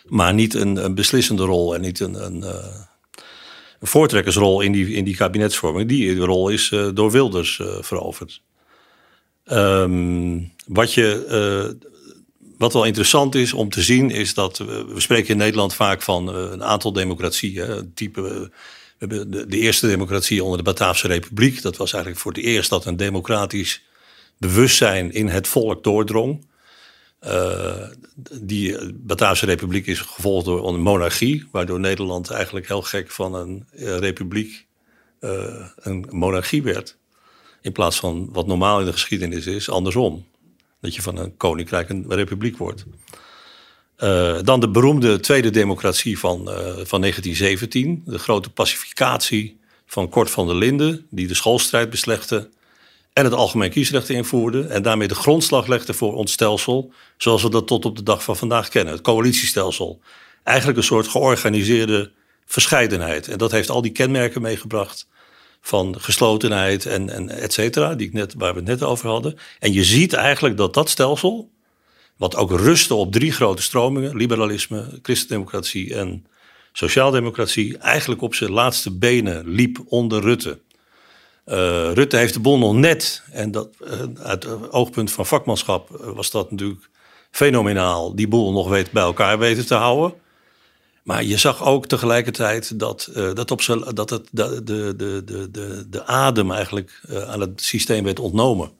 Maar 0.06 0.34
niet 0.34 0.54
een, 0.54 0.86
een 0.86 0.96
beslissende 0.96 1.44
rol 1.44 1.76
en 1.76 1.82
niet 1.82 2.00
een, 2.00 2.26
een, 2.26 2.42
een, 2.42 3.88
voortrekkersrol 3.88 4.62
in 4.62 4.72
die, 4.72 4.94
in 4.94 5.04
die 5.04 5.16
kabinetsvorming. 5.16 5.88
Die 5.88 6.20
rol 6.20 6.50
is 6.50 6.74
door 6.94 7.12
Wilders 7.12 7.62
veroverd. 7.82 8.42
Um, 9.52 10.54
wat 10.68 10.94
je 10.94 11.78
wat 12.60 12.74
wel 12.74 12.84
interessant 12.84 13.36
is 13.36 13.54
om 13.54 13.70
te 13.70 13.82
zien, 13.82 14.10
is 14.10 14.34
dat 14.34 14.58
we, 14.58 14.94
spreken 14.98 15.30
in 15.30 15.38
Nederland 15.38 15.74
vaak 15.74 16.02
van 16.02 16.36
uh, 16.36 16.52
een 16.52 16.64
aantal 16.64 16.94
democratieën. 16.94 17.92
Type, 17.94 18.52
hebben 18.98 19.32
de, 19.32 19.48
de, 19.48 19.58
eerste 19.58 19.88
democratie 19.88 20.44
onder 20.44 20.58
de 20.58 20.64
Bataafse 20.64 21.08
Republiek. 21.08 21.62
Dat 21.62 21.78
was 21.78 21.94
eigenlijk 21.94 22.22
voor 22.22 22.32
het 22.32 22.42
eerst 22.42 22.70
dat 22.70 22.86
een 22.86 22.98
democratisch 22.98 23.84
bewustzijn 24.38 25.12
in 25.12 25.28
het 25.28 25.48
volk 25.48 25.84
doordrong. 25.84 26.46
Uh, 27.26 27.88
die 28.42 28.94
Bataafse 28.94 29.46
Republiek 29.46 29.88
is 29.88 30.00
gevolgd 30.00 30.46
door 30.46 30.68
een 30.68 30.82
monarchie, 30.82 31.48
waardoor 31.52 31.80
Nederland 31.80 32.30
eigenlijk 32.30 32.68
heel 32.68 32.82
gek 32.82 33.12
van 33.12 33.36
een 33.36 33.68
republiek 34.00 34.66
een 35.76 36.08
monarchie 36.10 36.64
werd. 36.64 36.98
In 37.62 37.72
plaats 37.72 38.00
van 38.00 38.30
wat 38.32 38.48
normaal 38.48 38.80
in 38.80 38.86
de 38.86 38.94
geschiedenis 38.94 39.46
is, 39.46 39.70
andersom. 39.70 40.26
Dat 40.82 40.96
je 40.96 41.02
van 41.02 41.18
een 41.18 41.38
koninkrijk 41.38 41.90
een 41.90 42.06
republiek 42.14 42.58
wordt. 42.58 42.86
Uh, 43.98 44.38
dan 44.42 44.60
de 44.60 44.70
beroemde 44.70 45.20
tweede 45.20 45.50
democratie 45.50 46.20
van, 46.20 46.40
uh, 46.40 46.56
van 46.64 47.02
1917. 47.02 48.02
De 48.06 48.20
grote 48.20 48.50
pacificatie 48.50 49.60
van 49.86 50.10
Kort 50.10 50.30
van 50.30 50.48
der 50.48 50.56
Linden, 50.56 51.06
die 51.10 51.28
de 51.28 51.34
schoolstrijd 51.34 51.90
beslechtte. 51.90 52.50
En 53.14 53.24
het 53.24 53.34
algemeen 53.34 53.70
kiesrecht 53.70 54.10
invoerde. 54.10 54.64
En 54.64 54.82
daarmee 54.82 55.08
de 55.08 55.16
grondslag 55.16 55.68
legde 55.68 55.94
voor 55.94 56.16
ons 56.16 56.32
stelsel. 56.32 56.94
Zoals 57.18 57.44
we 57.44 57.50
dat 57.50 57.68
tot 57.68 57.86
op 57.86 57.96
de 57.96 58.04
dag 58.04 58.24
van 58.24 58.38
vandaag 58.38 58.70
kennen. 58.70 58.94
Het 58.94 59.02
coalitiestelsel. 59.02 60.00
Eigenlijk 60.44 60.78
een 60.78 60.84
soort 60.84 61.08
georganiseerde 61.08 62.12
verscheidenheid. 62.46 63.28
En 63.28 63.38
dat 63.38 63.52
heeft 63.52 63.70
al 63.70 63.82
die 63.82 63.92
kenmerken 63.92 64.42
meegebracht 64.42 65.08
van 65.62 65.96
geslotenheid 66.00 66.86
en, 66.86 67.10
en 67.10 67.30
et 67.30 67.54
cetera, 67.54 67.96
die 67.96 68.08
ik 68.08 68.14
net, 68.14 68.34
waar 68.38 68.54
we 68.54 68.60
het 68.60 68.68
net 68.68 68.84
over 68.84 69.10
hadden. 69.10 69.38
En 69.60 69.74
je 69.74 69.84
ziet 69.84 70.14
eigenlijk 70.14 70.58
dat 70.58 70.74
dat 70.74 70.90
stelsel, 70.90 71.50
wat 72.18 72.36
ook 72.36 72.52
rustte 72.52 72.94
op 72.94 73.12
drie 73.12 73.32
grote 73.32 73.62
stromingen, 73.62 74.16
liberalisme, 74.16 75.00
christendemocratie 75.02 75.96
en 75.96 76.26
sociaaldemocratie, 76.72 77.78
eigenlijk 77.78 78.22
op 78.22 78.36
zijn 78.36 78.52
laatste 78.52 78.98
benen 78.98 79.48
liep 79.48 79.82
onder 79.86 80.22
Rutte. 80.22 80.60
Uh, 81.46 81.92
Rutte 81.94 82.18
heeft 82.18 82.34
de 82.34 82.40
boel 82.40 82.58
nog 82.58 82.74
net, 82.74 83.24
en 83.32 83.52
dat, 83.52 83.70
uh, 83.82 83.92
uit 84.24 84.44
het 84.44 84.72
oogpunt 84.72 85.12
van 85.12 85.26
vakmanschap 85.26 85.90
was 85.90 86.32
dat 86.32 86.52
natuurlijk 86.52 86.90
fenomenaal, 87.32 88.16
die 88.16 88.28
boel 88.28 88.52
nog 88.52 88.70
weet, 88.70 88.92
bij 88.92 89.04
elkaar 89.04 89.40
weten 89.40 89.66
te 89.66 89.76
houden. 89.76 90.14
Maar 91.10 91.24
je 91.24 91.38
zag 91.38 91.64
ook 91.64 91.86
tegelijkertijd 91.86 92.80
dat, 92.80 93.10
uh, 93.16 93.34
dat, 93.34 93.52
op 93.52 93.62
dat 93.94 94.10
het, 94.10 94.28
de, 94.32 94.64
de, 94.64 94.94
de, 94.96 95.24
de, 95.52 95.86
de 95.90 96.06
adem 96.06 96.52
eigenlijk 96.52 97.02
uh, 97.10 97.30
aan 97.30 97.40
het 97.40 97.62
systeem 97.62 98.04
werd 98.04 98.20
ontnomen. 98.20 98.72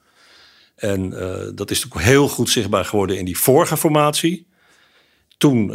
En 0.76 1.12
uh, 1.12 1.20
dat 1.54 1.70
is 1.70 1.84
natuurlijk 1.84 2.10
heel 2.10 2.28
goed 2.28 2.50
zichtbaar 2.50 2.84
geworden 2.84 3.18
in 3.18 3.24
die 3.24 3.38
vorige 3.38 3.76
formatie. 3.76 4.46
Toen 5.38 5.70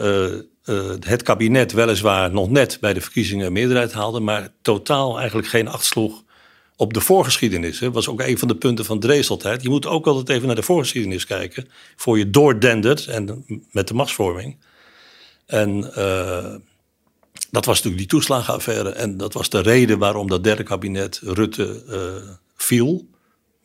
het 0.99 1.23
kabinet 1.23 1.71
weliswaar 1.71 2.31
nog 2.31 2.49
net 2.49 2.77
bij 2.81 2.93
de 2.93 3.01
verkiezingen 3.01 3.45
een 3.45 3.53
meerderheid 3.53 3.93
haalde, 3.93 4.19
maar 4.19 4.49
totaal 4.61 5.17
eigenlijk 5.19 5.47
geen 5.47 5.67
acht 5.67 5.85
sloeg 5.85 6.23
op 6.75 6.93
de 6.93 7.01
voorgeschiedenis. 7.01 7.79
Dat 7.79 7.93
was 7.93 8.07
ook 8.07 8.21
een 8.21 8.37
van 8.37 8.47
de 8.47 8.55
punten 8.55 8.85
van 8.85 8.99
Drees 8.99 9.29
altijd. 9.29 9.61
Je 9.61 9.69
moet 9.69 9.87
ook 9.87 10.07
altijd 10.07 10.29
even 10.29 10.47
naar 10.47 10.55
de 10.55 10.63
voorgeschiedenis 10.63 11.25
kijken, 11.25 11.67
voor 11.95 12.17
je 12.17 12.29
doordendert 12.29 13.07
en 13.07 13.45
met 13.71 13.87
de 13.87 13.93
machtsvorming. 13.93 14.57
En 15.45 15.91
uh, 15.97 16.55
dat 17.51 17.65
was 17.65 17.75
natuurlijk 17.75 17.97
die 17.97 18.07
toeslagenaffaire. 18.07 18.89
En 18.89 19.17
dat 19.17 19.33
was 19.33 19.49
de 19.49 19.59
reden 19.59 19.99
waarom 19.99 20.27
dat 20.27 20.43
derde 20.43 20.63
kabinet 20.63 21.21
Rutte 21.23 21.83
uh, 21.89 22.29
viel. 22.55 23.07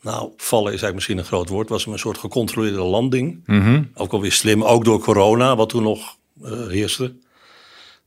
nou, 0.03 0.33
vallen 0.37 0.73
is 0.73 0.83
eigenlijk 0.83 0.95
misschien 0.95 1.19
een 1.19 1.25
groot 1.25 1.49
woord, 1.49 1.69
was 1.69 1.87
een 1.87 1.99
soort 1.99 2.19
gecontroleerde 2.19 2.83
landing. 2.83 3.43
Mhm. 3.47 3.83
Ook 3.95 4.13
alweer 4.13 4.33
slim, 4.33 4.65
ook 4.65 4.85
door 4.85 5.01
corona, 5.01 5.57
wat 5.57 5.69
toen 5.69 5.83
nog 5.83 6.17
eh, 6.43 6.67
heerste. 6.67 7.15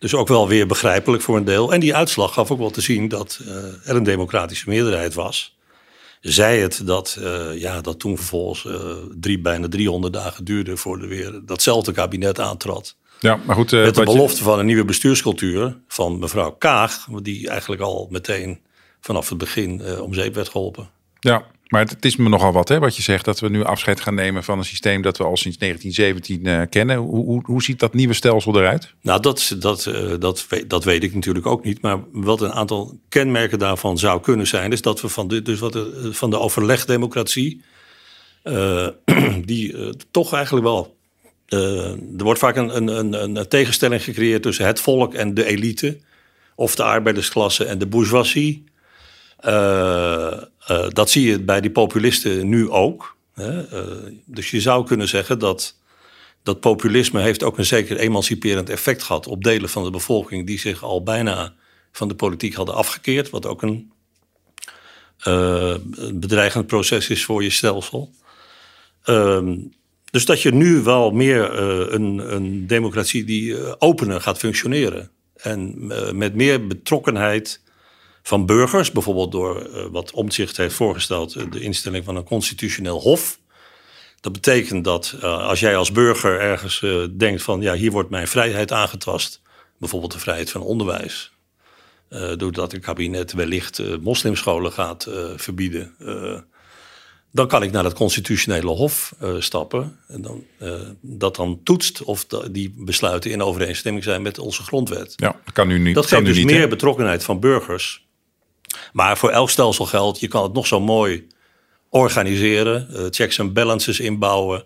Dus 0.03 0.15
ook 0.15 0.27
wel 0.27 0.47
weer 0.47 0.67
begrijpelijk 0.67 1.23
voor 1.23 1.37
een 1.37 1.45
deel. 1.45 1.73
En 1.73 1.79
die 1.79 1.95
uitslag 1.95 2.33
gaf 2.33 2.51
ook 2.51 2.57
wel 2.57 2.69
te 2.69 2.81
zien 2.81 3.07
dat 3.07 3.39
eh, 3.47 3.89
er 3.89 3.95
een 3.95 4.03
democratische 4.03 4.69
meerderheid 4.69 5.13
was. 5.13 5.57
Zij 6.21 6.59
het 6.59 6.81
dat, 6.85 7.17
eh, 7.21 7.59
ja, 7.59 7.81
dat 7.81 7.99
toen 7.99 8.17
vervolgens 8.17 8.65
eh, 8.65 8.91
drie, 9.19 9.39
bijna 9.39 9.67
300 9.67 10.13
dagen 10.13 10.45
duurde 10.45 10.77
voor 10.77 11.01
er 11.01 11.07
weer 11.07 11.41
datzelfde 11.45 11.91
kabinet 11.91 12.39
aantrad. 12.39 12.95
Ja, 13.23 13.39
maar 13.45 13.55
goed. 13.55 13.73
eh, 13.73 13.83
Met 13.83 13.95
de 13.95 13.99
je- 14.01 14.05
belofte 14.05 14.43
van 14.43 14.59
een 14.59 14.65
nieuwe 14.65 14.85
bestuurscultuur 14.85 15.77
van 15.87 16.19
mevrouw 16.19 16.51
Kaag, 16.51 17.07
die 17.21 17.47
eigenlijk 17.49 17.81
al 17.81 18.07
meteen 18.11 18.59
vanaf 18.99 19.29
het 19.29 19.37
begin 19.37 19.81
eh, 19.81 20.01
om 20.01 20.13
zeep 20.13 20.35
werd 20.35 20.49
geholpen. 20.49 20.89
Ja, 21.19 21.45
maar 21.67 21.81
het, 21.81 21.89
het 21.89 22.05
is 22.05 22.15
me 22.15 22.29
nogal 22.29 22.51
wat 22.51 22.67
hè, 22.69 22.79
wat 22.79 22.95
je 22.95 23.01
zegt. 23.01 23.25
Dat 23.25 23.39
we 23.39 23.49
nu 23.49 23.63
afscheid 23.63 23.99
gaan 24.01 24.15
nemen 24.15 24.43
van 24.43 24.57
een 24.57 24.63
systeem 24.65 25.01
dat 25.01 25.17
we 25.17 25.23
al 25.23 25.37
sinds 25.37 25.57
1917 25.57 26.45
eh, 26.61 26.69
kennen. 26.69 26.97
Hoe, 26.97 27.25
hoe, 27.25 27.41
hoe 27.45 27.63
ziet 27.63 27.79
dat 27.79 27.93
nieuwe 27.93 28.13
stelsel 28.13 28.57
eruit? 28.57 28.93
Nou, 29.01 29.19
dat, 29.21 29.55
dat, 29.59 29.91
dat, 30.19 30.45
weet, 30.49 30.69
dat 30.69 30.83
weet 30.83 31.03
ik 31.03 31.13
natuurlijk 31.13 31.45
ook 31.45 31.63
niet. 31.63 31.81
Maar 31.81 31.99
wat 32.11 32.41
een 32.41 32.53
aantal 32.53 32.99
kenmerken 33.09 33.59
daarvan 33.59 33.97
zou 33.97 34.21
kunnen 34.21 34.47
zijn, 34.47 34.71
is 34.71 34.81
dat 34.81 35.01
we 35.01 35.09
van 35.09 35.27
de, 35.27 35.41
dus 35.41 35.59
wat 35.59 35.73
de, 35.73 36.09
van 36.13 36.29
de 36.29 36.39
overlegdemocratie, 36.39 37.61
die 39.45 39.93
toch 40.11 40.33
eigenlijk 40.33 40.65
wel. 40.65 40.95
Eh, 41.53 41.91
er 42.17 42.23
wordt 42.23 42.39
vaak 42.39 42.55
een, 42.55 42.75
een, 42.75 42.87
een, 42.87 43.35
een 43.35 43.47
tegenstelling 43.47 44.03
gecreëerd 44.03 44.41
tussen 44.41 44.65
het 44.65 44.79
volk 44.79 45.13
en 45.13 45.33
de 45.33 45.45
elite, 45.45 45.99
of 46.55 46.75
de 46.75 46.83
arbeidersklasse 46.83 47.65
en 47.65 47.77
de 47.77 47.87
bourgeoisie. 47.87 48.63
Eh, 49.39 50.31
eh, 50.31 50.89
dat 50.89 51.09
zie 51.09 51.29
je 51.29 51.39
bij 51.39 51.61
die 51.61 51.71
populisten 51.71 52.49
nu 52.49 52.69
ook. 52.69 53.15
Hè? 53.33 53.63
Dus 54.25 54.51
je 54.51 54.61
zou 54.61 54.85
kunnen 54.85 55.07
zeggen 55.07 55.39
dat 55.39 55.77
dat 56.43 56.59
populisme 56.59 57.21
heeft 57.21 57.43
ook 57.43 57.57
een 57.57 57.65
zeker 57.65 57.97
emanciperend 57.97 58.69
effect 58.69 59.03
gehad 59.03 59.27
op 59.27 59.43
delen 59.43 59.69
van 59.69 59.83
de 59.83 59.91
bevolking 59.91 60.47
die 60.47 60.59
zich 60.59 60.83
al 60.83 61.03
bijna 61.03 61.53
van 61.91 62.07
de 62.07 62.15
politiek 62.15 62.53
hadden 62.53 62.75
afgekeerd, 62.75 63.29
wat 63.29 63.45
ook 63.45 63.61
een 63.61 63.91
een 65.23 66.19
bedreigend 66.19 66.67
proces 66.67 67.09
is 67.09 67.25
voor 67.25 67.43
je 67.43 67.49
stelsel. 67.49 68.11
Ehm, 69.03 69.55
dus 70.13 70.25
dat 70.25 70.41
je 70.41 70.53
nu 70.53 70.81
wel 70.81 71.11
meer 71.11 71.51
eh, 71.51 71.93
een, 71.93 72.33
een 72.35 72.67
democratie 72.67 73.23
die 73.23 73.57
eh, 73.57 73.73
opener 73.77 74.21
gaat 74.21 74.37
functioneren. 74.37 75.09
En 75.35 75.85
eh, 75.89 76.11
met 76.11 76.35
meer 76.35 76.67
betrokkenheid 76.67 77.61
van 78.23 78.45
burgers, 78.45 78.91
bijvoorbeeld 78.91 79.31
door 79.31 79.69
wat 79.91 80.11
Omtzigt 80.11 80.57
heeft 80.57 80.75
voorgesteld, 80.75 81.51
de 81.51 81.59
instelling 81.59 82.05
van 82.05 82.15
een 82.15 82.23
constitutioneel 82.23 82.99
hof. 82.99 83.39
Dat 84.19 84.31
betekent 84.31 84.83
dat 84.83 85.15
als 85.21 85.59
jij 85.59 85.75
als 85.75 85.91
burger 85.91 86.39
ergens 86.39 86.85
denkt 87.17 87.41
van 87.41 87.61
ja, 87.61 87.73
hier 87.73 87.91
wordt 87.91 88.09
mijn 88.09 88.27
vrijheid 88.27 88.71
aangetast, 88.71 89.41
bijvoorbeeld 89.77 90.11
de 90.11 90.19
vrijheid 90.19 90.51
van 90.51 90.61
onderwijs, 90.61 91.31
eh, 92.09 92.31
doordat 92.37 92.73
een 92.73 92.81
kabinet 92.81 93.33
wellicht 93.33 93.99
moslimscholen 94.01 94.71
gaat 94.71 95.07
verbieden, 95.35 95.95
dan 97.33 97.47
kan 97.47 97.63
ik 97.63 97.71
naar 97.71 97.83
het 97.83 97.93
constitutionele 97.93 98.71
hof 98.71 99.13
eh, 99.19 99.35
stappen 99.39 99.99
en 100.07 100.21
dan, 100.21 100.43
eh, 100.57 100.73
dat 101.01 101.35
dan 101.35 101.59
toetst 101.63 102.03
of 102.03 102.25
die 102.51 102.73
besluiten 102.77 103.31
in 103.31 103.41
overeenstemming 103.41 104.03
zijn 104.03 104.21
met 104.21 104.39
onze 104.39 104.63
grondwet. 104.63 105.13
Ja, 105.15 105.35
dat 105.45 105.53
kan 105.53 105.67
nu 105.67 105.79
niet. 105.79 105.95
Dat 105.95 106.05
geeft 106.05 106.25
dus 106.25 106.37
niet, 106.37 106.45
meer 106.45 106.69
betrokkenheid 106.69 107.23
van 107.23 107.39
burgers. 107.39 108.05
Maar 108.91 109.17
voor 109.17 109.29
elk 109.29 109.49
stelsel 109.49 109.85
geldt, 109.85 110.19
je 110.19 110.27
kan 110.27 110.43
het 110.43 110.53
nog 110.53 110.67
zo 110.67 110.79
mooi 110.79 111.27
organiseren, 111.89 112.87
eh, 112.89 113.05
checks 113.09 113.37
en 113.37 113.53
balances 113.53 113.99
inbouwen. 113.99 114.65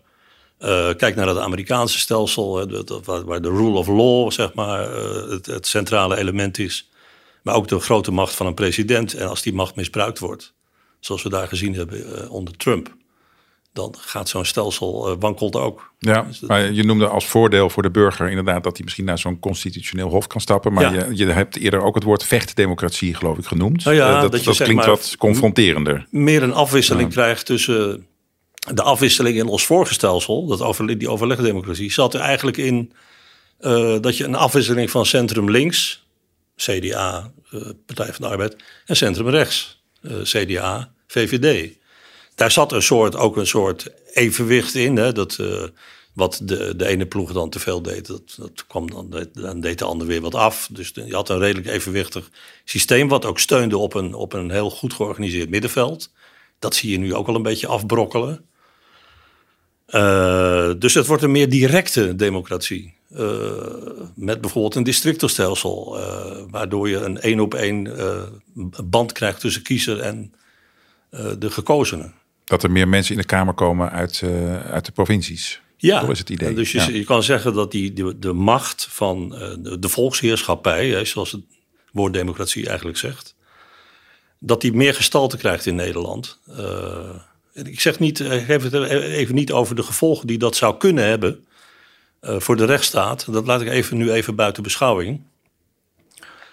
Kijk 0.97 1.15
naar 1.15 1.27
het 1.27 1.37
Amerikaanse 1.37 1.99
stelsel, 1.99 2.57
hè, 2.57 2.83
waar, 3.03 3.41
de 3.41 3.49
rule 3.49 3.77
of 3.77 3.87
law 3.87 4.31
zeg 4.31 4.53
maar, 4.53 4.91
het, 5.29 5.45
het 5.45 5.67
centrale 5.67 6.17
element 6.17 6.57
is. 6.57 6.89
Maar 7.43 7.55
ook 7.55 7.67
de 7.67 7.79
grote 7.79 8.11
macht 8.11 8.35
van 8.35 8.45
een 8.45 8.53
president. 8.53 9.13
En 9.13 9.27
als 9.27 9.41
die 9.41 9.53
macht 9.53 9.75
misbruikt 9.75 10.19
wordt, 10.19 10.53
zoals 10.99 11.23
we 11.23 11.29
daar 11.29 11.47
gezien 11.47 11.73
hebben 11.75 12.15
eh, 12.23 12.31
onder 12.31 12.57
Trump, 12.57 12.95
dan 13.73 13.95
gaat 13.99 14.29
zo'n 14.29 14.45
stelsel 14.45 15.09
eh, 15.09 15.15
wankelt 15.19 15.55
ook. 15.55 15.93
Ja, 15.99 16.21
Dus 16.21 16.39
dat- 16.39 16.49
maar 16.49 16.71
je 16.71 16.83
noemde 16.83 17.07
als 17.07 17.25
voordeel 17.27 17.69
voor 17.69 17.83
de 17.83 17.91
burger 17.91 18.29
inderdaad 18.29 18.63
dat 18.63 18.73
hij 18.75 18.83
misschien 18.83 19.05
naar 19.05 19.17
zo'n 19.19 19.39
constitutioneel 19.39 20.09
hof 20.09 20.27
kan 20.27 20.41
stappen. 20.41 20.73
Maar 20.73 20.93
Ja. 20.95 21.05
je, 21.05 21.15
je 21.15 21.25
hebt 21.25 21.57
eerder 21.57 21.81
ook 21.81 21.95
het 21.95 22.03
woord 22.03 22.23
vechtdemocratie, 22.23 23.13
geloof 23.13 23.37
ik, 23.37 23.45
genoemd. 23.45 23.83
Nou 23.83 23.95
ja, 23.95 24.23
Eh, 24.23 24.29
dat 24.29 24.57
klinkt 24.57 24.85
wat 24.85 25.15
confronterender. 25.17 26.07
meer 26.09 26.43
een 26.43 26.53
afwisseling 26.53 27.09
krijgt 27.11 27.45
tussen 27.45 28.05
de 28.73 28.81
afwisseling 28.81 29.37
in 29.37 29.47
ons 29.47 29.65
vorige 29.65 29.93
stelsel, 29.93 30.45
dat 30.47 30.61
over, 30.61 30.97
die 30.97 31.09
overlegdemocratie, 31.09 31.91
zat 31.91 32.13
er 32.13 32.19
eigenlijk 32.19 32.57
in 32.57 32.91
dat 34.01 34.17
je 34.17 34.23
een 34.23 34.35
afwisseling 34.35 34.89
van 34.91 35.05
centrum 35.05 35.49
links, 35.51 36.05
CDA, 36.55 37.31
Partij 37.85 38.13
van 38.13 38.15
de 38.21 38.27
Arbeid, 38.27 38.55
en 38.85 38.95
centrum 38.95 39.29
rechts, 39.29 39.76
CDA, 40.23 40.93
VVD. 41.07 41.75
Daar 42.35 42.51
zat 42.51 42.71
een 42.71 42.81
soort, 42.81 43.15
ook 43.15 43.37
een 43.37 43.47
soort 43.47 43.87
evenwicht 44.13 44.75
in, 44.75 44.97
hè, 44.97 45.11
dat 45.11 45.37
eh, 45.39 45.63
wat 46.13 46.39
de, 46.43 46.75
de 46.75 46.87
ene 46.87 47.05
ploeg 47.05 47.33
dan 47.33 47.49
te 47.49 47.59
veel 47.59 47.81
deed, 47.81 48.07
dat, 48.07 48.35
dat 48.37 48.67
kwam 48.67 48.91
dan, 48.91 49.27
dan 49.33 49.61
deed 49.61 49.79
de 49.79 49.85
ander 49.85 50.07
weer 50.07 50.21
wat 50.21 50.35
af. 50.35 50.69
Dus 50.71 50.91
je 50.93 51.15
had 51.15 51.29
een 51.29 51.39
redelijk 51.39 51.67
evenwichtig 51.67 52.29
systeem, 52.63 53.07
wat 53.07 53.25
ook 53.25 53.39
steunde 53.39 53.77
op 53.77 53.93
een, 53.93 54.13
op 54.13 54.33
een 54.33 54.51
heel 54.51 54.69
goed 54.69 54.93
georganiseerd 54.93 55.49
middenveld. 55.49 56.11
Dat 56.59 56.75
zie 56.75 56.91
je 56.91 56.97
nu 56.97 57.15
ook 57.15 57.27
al 57.27 57.35
een 57.35 57.41
beetje 57.41 57.67
afbrokkelen. 57.67 58.45
Eh, 59.85 60.71
dus 60.77 60.93
het 60.93 61.07
wordt 61.07 61.23
een 61.23 61.31
meer 61.31 61.49
directe 61.49 62.15
democratie. 62.15 62.96
Eh, 63.17 64.03
met 64.15 64.41
bijvoorbeeld 64.41 64.75
een 64.75 64.83
districtenstelsel, 64.83 65.99
eh, 65.99 66.37
waardoor 66.49 66.89
je 66.89 66.97
een 66.97 67.21
één 67.21 67.39
op 67.39 67.53
één 67.53 67.97
eh, 67.97 68.23
band 68.83 69.11
krijgt 69.11 69.39
tussen 69.39 69.61
kiezer 69.61 69.99
en 69.99 70.33
de 71.39 71.51
gekozenen. 71.51 72.13
Dat 72.43 72.63
er 72.63 72.71
meer 72.71 72.87
mensen 72.87 73.15
in 73.15 73.21
de 73.21 73.27
Kamer 73.27 73.53
komen 73.53 73.91
uit, 73.91 74.23
uit 74.71 74.85
de 74.85 74.91
provincies. 74.91 75.61
Ja, 75.77 75.99
Dat 75.99 76.09
is 76.09 76.19
het 76.19 76.29
idee. 76.29 76.53
Dus 76.53 76.71
je, 76.71 76.77
Ja. 76.77 76.87
je 76.87 77.03
kan 77.03 77.23
zeggen 77.23 77.53
dat 77.53 77.71
die, 77.71 77.93
de, 77.93 78.19
de 78.19 78.33
macht 78.33 78.87
van 78.89 79.29
de, 79.29 79.79
de 79.79 79.89
volksheerschappij, 79.89 80.89
hè, 80.89 81.05
zoals 81.05 81.31
het 81.31 81.41
woord 81.91 82.13
democratie 82.13 82.67
eigenlijk 82.67 82.97
zegt, 82.97 83.35
dat 84.39 84.61
die 84.61 84.73
meer 84.73 84.93
gestalte 84.93 85.37
krijgt 85.37 85.65
in 85.65 85.75
Nederland. 85.75 86.39
Ik 87.53 87.79
zeg 87.79 87.99
niet, 87.99 88.19
ik 88.19 88.47
heb 88.47 88.61
het 88.61 88.73
even 88.73 89.35
niet 89.35 89.51
over 89.51 89.75
de 89.75 89.83
gevolgen 89.83 90.27
die 90.27 90.37
dat 90.37 90.55
zou 90.55 90.77
kunnen 90.77 91.07
hebben 91.07 91.46
voor 92.21 92.55
de 92.55 92.65
rechtsstaat. 92.65 93.33
Dat 93.33 93.45
laat 93.45 93.61
ik 93.61 93.67
even, 93.67 93.97
nu 93.97 94.11
even 94.11 94.35
buiten 94.35 94.63
beschouwing. 94.63 95.21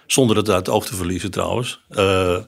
Zonder 0.06 0.36
het 0.36 0.48
uit 0.48 0.66
het 0.66 0.74
oog 0.74 0.86
te 0.86 0.94
verliezen 0.94 1.30
trouwens. 1.30 1.80
Eh, 1.88 2.38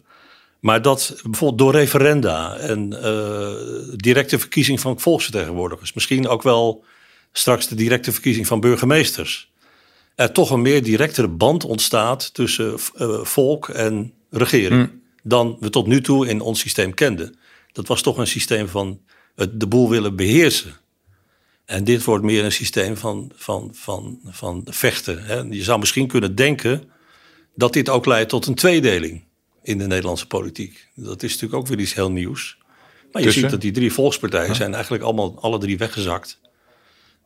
maar 0.61 0.83
dat 0.83 1.21
bijvoorbeeld 1.23 1.59
door 1.59 1.73
referenda 1.73 2.57
en 2.57 3.03
eh, 3.03 3.53
directe 3.97 4.39
verkiezing 4.39 4.81
van 4.81 5.01
volksvertegenwoordigers, 5.01 5.93
misschien 5.93 6.29
ook 6.29 6.43
wel 6.43 6.85
straks 7.33 7.69
de 7.69 7.75
directe 7.75 8.13
verkiezing 8.13 8.47
van 8.47 8.61
burgemeesters, 8.61 9.53
er 10.15 10.33
toch 10.33 10.51
een 10.51 10.63
meer 10.63 10.83
directere 10.83 11.29
band 11.29 11.65
ontstaat 11.65 12.35
tussen 12.35 12.75
eh, 12.95 13.21
volk 13.23 13.69
en 13.69 14.13
regering 14.31 14.91
dan 15.23 15.57
we 15.61 15.71
tot 15.71 15.87
nu 15.87 16.01
toe 16.01 16.29
in 16.29 16.41
ons 16.41 16.61
systeem 16.61 16.95
kenden. 16.95 17.39
Dat 17.73 17.87
was 17.87 18.03
toch 18.03 18.19
een 18.19 18.27
systeem 18.27 18.69
van 18.69 19.01
het 19.35 19.61
de 19.61 19.67
boel 19.67 19.91
willen 19.91 20.17
beheersen. 20.17 20.75
En 21.67 21.85
dit 21.85 22.05
wordt 22.05 22.25
meer 22.25 22.45
een 22.45 22.53
systeem 22.53 22.97
van, 22.97 23.31
van, 23.35 23.71
van, 23.75 24.21
van 24.25 24.63
vechten. 24.65 25.25
Hè. 25.25 25.41
Je 25.41 25.63
zou 25.63 25.79
misschien 25.79 26.07
kunnen 26.07 26.35
denken 26.35 26.83
dat 27.55 27.73
dit 27.73 27.89
ook 27.89 28.07
leidt 28.07 28.29
tot 28.29 28.47
een 28.47 28.55
tweedeling 28.55 29.25
in 29.63 29.79
de 29.79 29.87
Nederlandse 29.87 30.27
politiek. 30.27 30.89
Dat 30.95 31.23
is 31.23 31.33
natuurlijk 31.33 31.61
ook 31.61 31.67
weer 31.69 31.79
iets 31.79 31.95
heel 31.95 32.11
nieuws. 32.11 32.59
Maar 33.13 33.23
je 33.23 33.29
Tussen? 33.29 33.43
ziet 33.43 33.51
dat 33.51 33.61
die 33.61 33.73
drie 33.73 33.93
volkspartijen 33.93 34.55
zijn 34.55 34.75
eigenlijk 34.75 35.05
allemaal 35.05 35.41
alle 35.41 35.59
drie 35.59 35.79
weggezakt. 35.79 36.41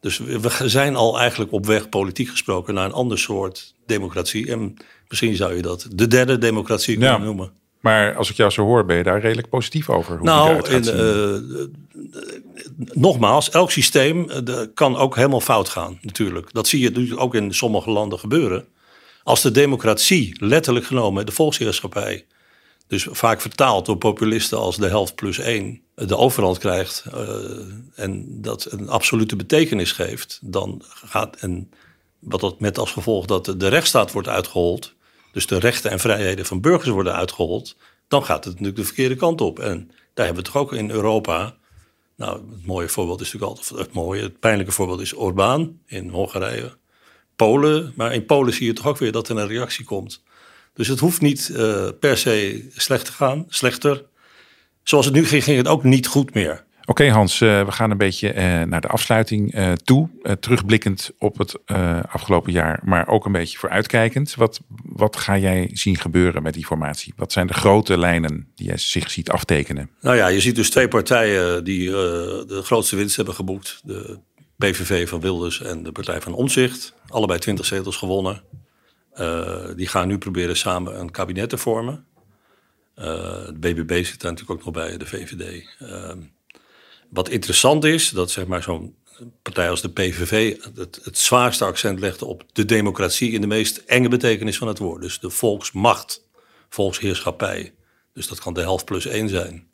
Dus 0.01 0.19
we 0.19 0.69
zijn 0.69 0.97
al 0.97 1.19
eigenlijk 1.19 1.53
op 1.53 1.67
weg, 1.67 1.89
politiek 1.89 2.29
gesproken, 2.29 2.75
naar 2.75 2.85
een 2.85 2.93
ander 2.93 3.19
soort 3.19 3.75
democratie. 3.87 4.51
En 4.51 4.77
misschien 5.09 5.37
zou 5.37 5.55
je 5.57 5.63
dat 5.63 5.87
de 5.95 6.07
derde 6.07 6.39
democratie 6.39 6.97
kunnen 6.97 7.19
Ja. 7.19 7.25
noemen. 7.25 7.53
Maar 7.81 8.15
als 8.15 8.31
ik 8.31 8.37
jou 8.37 8.51
zo 8.51 8.63
hoor, 8.65 8.85
ben 8.85 8.97
je 8.97 9.03
daar 9.03 9.21
redelijk 9.21 9.49
positief 9.49 9.91
over. 9.91 10.17
Hoe 10.17 10.27
Nou, 10.27 10.69
in, 10.69 10.85
zien. 10.85 10.95
Eh, 12.79 12.87
eh, 12.87 12.95
nogmaals, 12.95 13.51
elk 13.51 13.71
systeem 13.71 14.31
eh, 14.31 14.61
kan 14.75 14.97
ook 14.97 15.17
helemaal 15.17 15.41
fout 15.41 15.69
gaan, 15.69 15.99
natuurlijk. 16.03 16.53
Dat 16.53 16.69
zie 16.69 16.81
je 16.81 17.17
ook 17.17 17.35
in 17.35 17.55
sommige 17.55 17.91
landen 17.91 18.19
gebeuren. 18.19 18.67
Als 19.23 19.43
de 19.43 19.51
democratie, 19.51 20.45
letterlijk 20.45 20.87
genomen, 20.87 21.27
de 21.27 21.33
volksheerschappij, 21.33 22.27
dus 22.91 23.07
vaak 23.11 23.41
vertaald 23.41 23.87
door 23.87 23.97
populisten 23.97 24.59
als 24.59 24.77
de 24.77 24.89
helft 24.89 25.15
plus 25.15 25.39
één, 25.39 25.81
de 25.95 26.17
overhand 26.17 26.59
krijgt 26.59 27.05
eh, 27.13 27.29
en 27.95 28.43
dat 28.43 28.67
een 28.71 28.89
absolute 28.89 29.37
betekenis 29.37 29.93
geeft, 29.93 30.39
dan 30.43 30.83
gaat, 30.85 31.37
en 31.37 31.71
wat 32.19 32.41
dat 32.41 32.61
met 32.61 32.79
als 32.79 32.93
gevolg 32.93 33.27
dat 33.27 33.45
de 33.57 33.69
rechtsstaat 33.69 34.13
wordt 34.13 34.29
uitgehold, 34.29 34.95
dus 35.33 35.47
de 35.47 35.59
rechten 35.59 35.91
en 35.91 35.99
vrijheden 35.99 36.47
van 36.47 36.61
burgers 36.61 36.91
worden 36.91 37.15
uitgehold, 37.15 37.77
dan 38.09 38.25
gaat 38.25 38.45
het 38.45 38.53
natuurlijk 38.53 38.79
de 38.79 38.85
verkeerde 38.85 39.17
kant 39.17 39.41
op. 39.41 39.59
En 39.59 39.91
daar 40.15 40.27
hebben 40.27 40.45
we 40.45 40.51
toch 40.51 40.63
ook 40.63 40.73
in 40.73 40.91
Europa. 40.91 41.57
Nou, 42.21 42.41
het 42.51 42.67
mooie 42.67 42.89
voorbeeld 42.89 43.21
is 43.21 43.33
natuurlijk 43.33 43.59
altijd. 43.59 43.81
Het 43.81 43.93
mooie, 43.95 44.23
het 44.23 44.41
pijnlijke 44.41 44.73
voorbeeld 44.73 45.01
is 45.01 45.17
Orbán 45.17 45.79
in 45.87 46.09
Hongarije. 46.09 46.77
Polen. 47.37 47.93
Maar 47.97 48.15
in 48.15 48.25
Polen 48.25 48.53
zie 48.53 48.67
je 48.67 48.73
toch 48.73 48.87
ook 48.87 48.99
weer 48.99 49.13
dat 49.13 49.29
er 49.29 49.37
een 49.37 49.47
reactie 49.47 49.85
komt. 49.85 50.23
Dus 50.75 50.89
het 50.89 50.99
hoeft 50.99 51.21
niet 51.21 51.51
uh, 51.53 51.89
per 52.01 52.19
se 52.19 52.69
slecht 52.77 53.05
te 53.05 53.13
gaan, 53.13 53.45
slechter. 53.49 54.05
Zoals 54.83 55.05
het 55.05 55.15
nu 55.15 55.25
ging, 55.25 55.45
ging 55.45 55.57
het 55.57 55.69
ook 55.69 55.85
niet 55.85 56.07
goed 56.07 56.35
meer. 56.35 56.65
Oké 56.91 57.09
Hans, 57.09 57.41
uh, 57.41 57.65
we 57.65 57.73
gaan 57.73 57.91
een 57.91 57.99
beetje 57.99 58.35
uh, 58.35 58.63
naar 58.63 58.81
de 58.81 58.89
afsluiting 58.89 59.55
uh, 59.55 59.73
toe. 59.73 60.09
terugblikkend 60.41 61.11
op 61.19 61.39
het 61.39 61.59
afgelopen 62.09 62.53
jaar, 62.53 62.81
maar 62.85 63.09
ook 63.09 63.25
een 63.25 63.33
beetje 63.33 63.59
vooruitkijkend. 63.59 64.35
Wat, 64.35 64.61
wat 64.83 65.17
ga 65.17 65.39
jij 65.39 65.71
zien 65.73 65.97
gebeuren 65.97 66.43
met 66.43 66.55
die 66.55 66.67
formatie? 66.67 67.13
Wat 67.17 67.33
zijn 67.33 67.47
de 67.47 67.55
grote 67.55 67.99
lijnen 67.99 68.49
die 68.55 68.67
jij 68.67 68.77
zich 68.77 69.11
ziet 69.11 69.31
aftekenen? 69.31 69.91
Nou 70.01 70.17
ja, 70.17 70.29
je 70.29 70.41
ziet 70.41 70.55
dus 70.55 70.71
twee 70.71 70.89
partijen 70.89 71.65
die 71.65 71.91
de 71.91 72.61
grootste 72.65 72.97
winst 72.97 73.17
hebben 73.17 73.35
geboekt. 73.35 73.81
De 73.85 74.19
PVV 74.57 75.09
van 75.09 75.21
Wilders 75.21 75.63
en 75.63 75.83
de 75.83 75.93
Partij 75.93 76.21
van 76.21 76.35
Omzicht. 76.35 76.95
Allebei 77.07 77.39
20 77.39 77.67
zetels 77.67 77.97
gewonnen. 77.97 78.43
die 79.77 79.89
gaan 79.89 80.09
nu 80.09 80.19
proberen 80.19 80.57
samen 80.57 81.01
een 81.01 81.11
kabinet 81.11 81.49
te 81.49 81.59
vormen. 81.59 82.05
de 82.95 83.57
BBB 83.61 84.05
zit 84.05 84.21
daar 84.21 84.31
natuurlijk 84.33 84.51
ook 84.51 84.65
nog 84.65 84.75
bij, 84.75 84.97
de 84.97 85.07
VVD. 85.07 85.67
Wat 87.11 87.29
interessant 87.29 87.85
is, 87.85 88.11
dat 88.11 88.31
zeg 88.31 88.47
maar 88.47 88.63
zo'n 88.63 88.95
partij 89.43 89.71
als 89.71 89.81
de 89.81 89.91
PVV 89.91 90.57
het, 90.75 91.01
het 91.03 91.19
zwaarste 91.19 91.65
accent 91.65 92.01
legde 92.01 92.25
op 92.25 92.45
de 92.53 92.65
democratie 92.65 93.33
in 93.33 93.41
de 93.41 93.47
meest 93.47 93.77
enge 93.77 94.09
betekenis 94.09 94.59
van 94.59 94.69
het 94.69 94.79
woord. 94.79 95.03
Dus 95.03 95.21
de 95.21 95.31
volksmacht, 95.31 96.29
volksheerschappij. 96.69 97.75
Dus 98.13 98.29
dat 98.29 98.41
kan 98.41 98.55
de 98.55 98.61
helft 98.61 98.85
plus 98.85 99.07
één 99.07 99.29
zijn. 99.29 99.69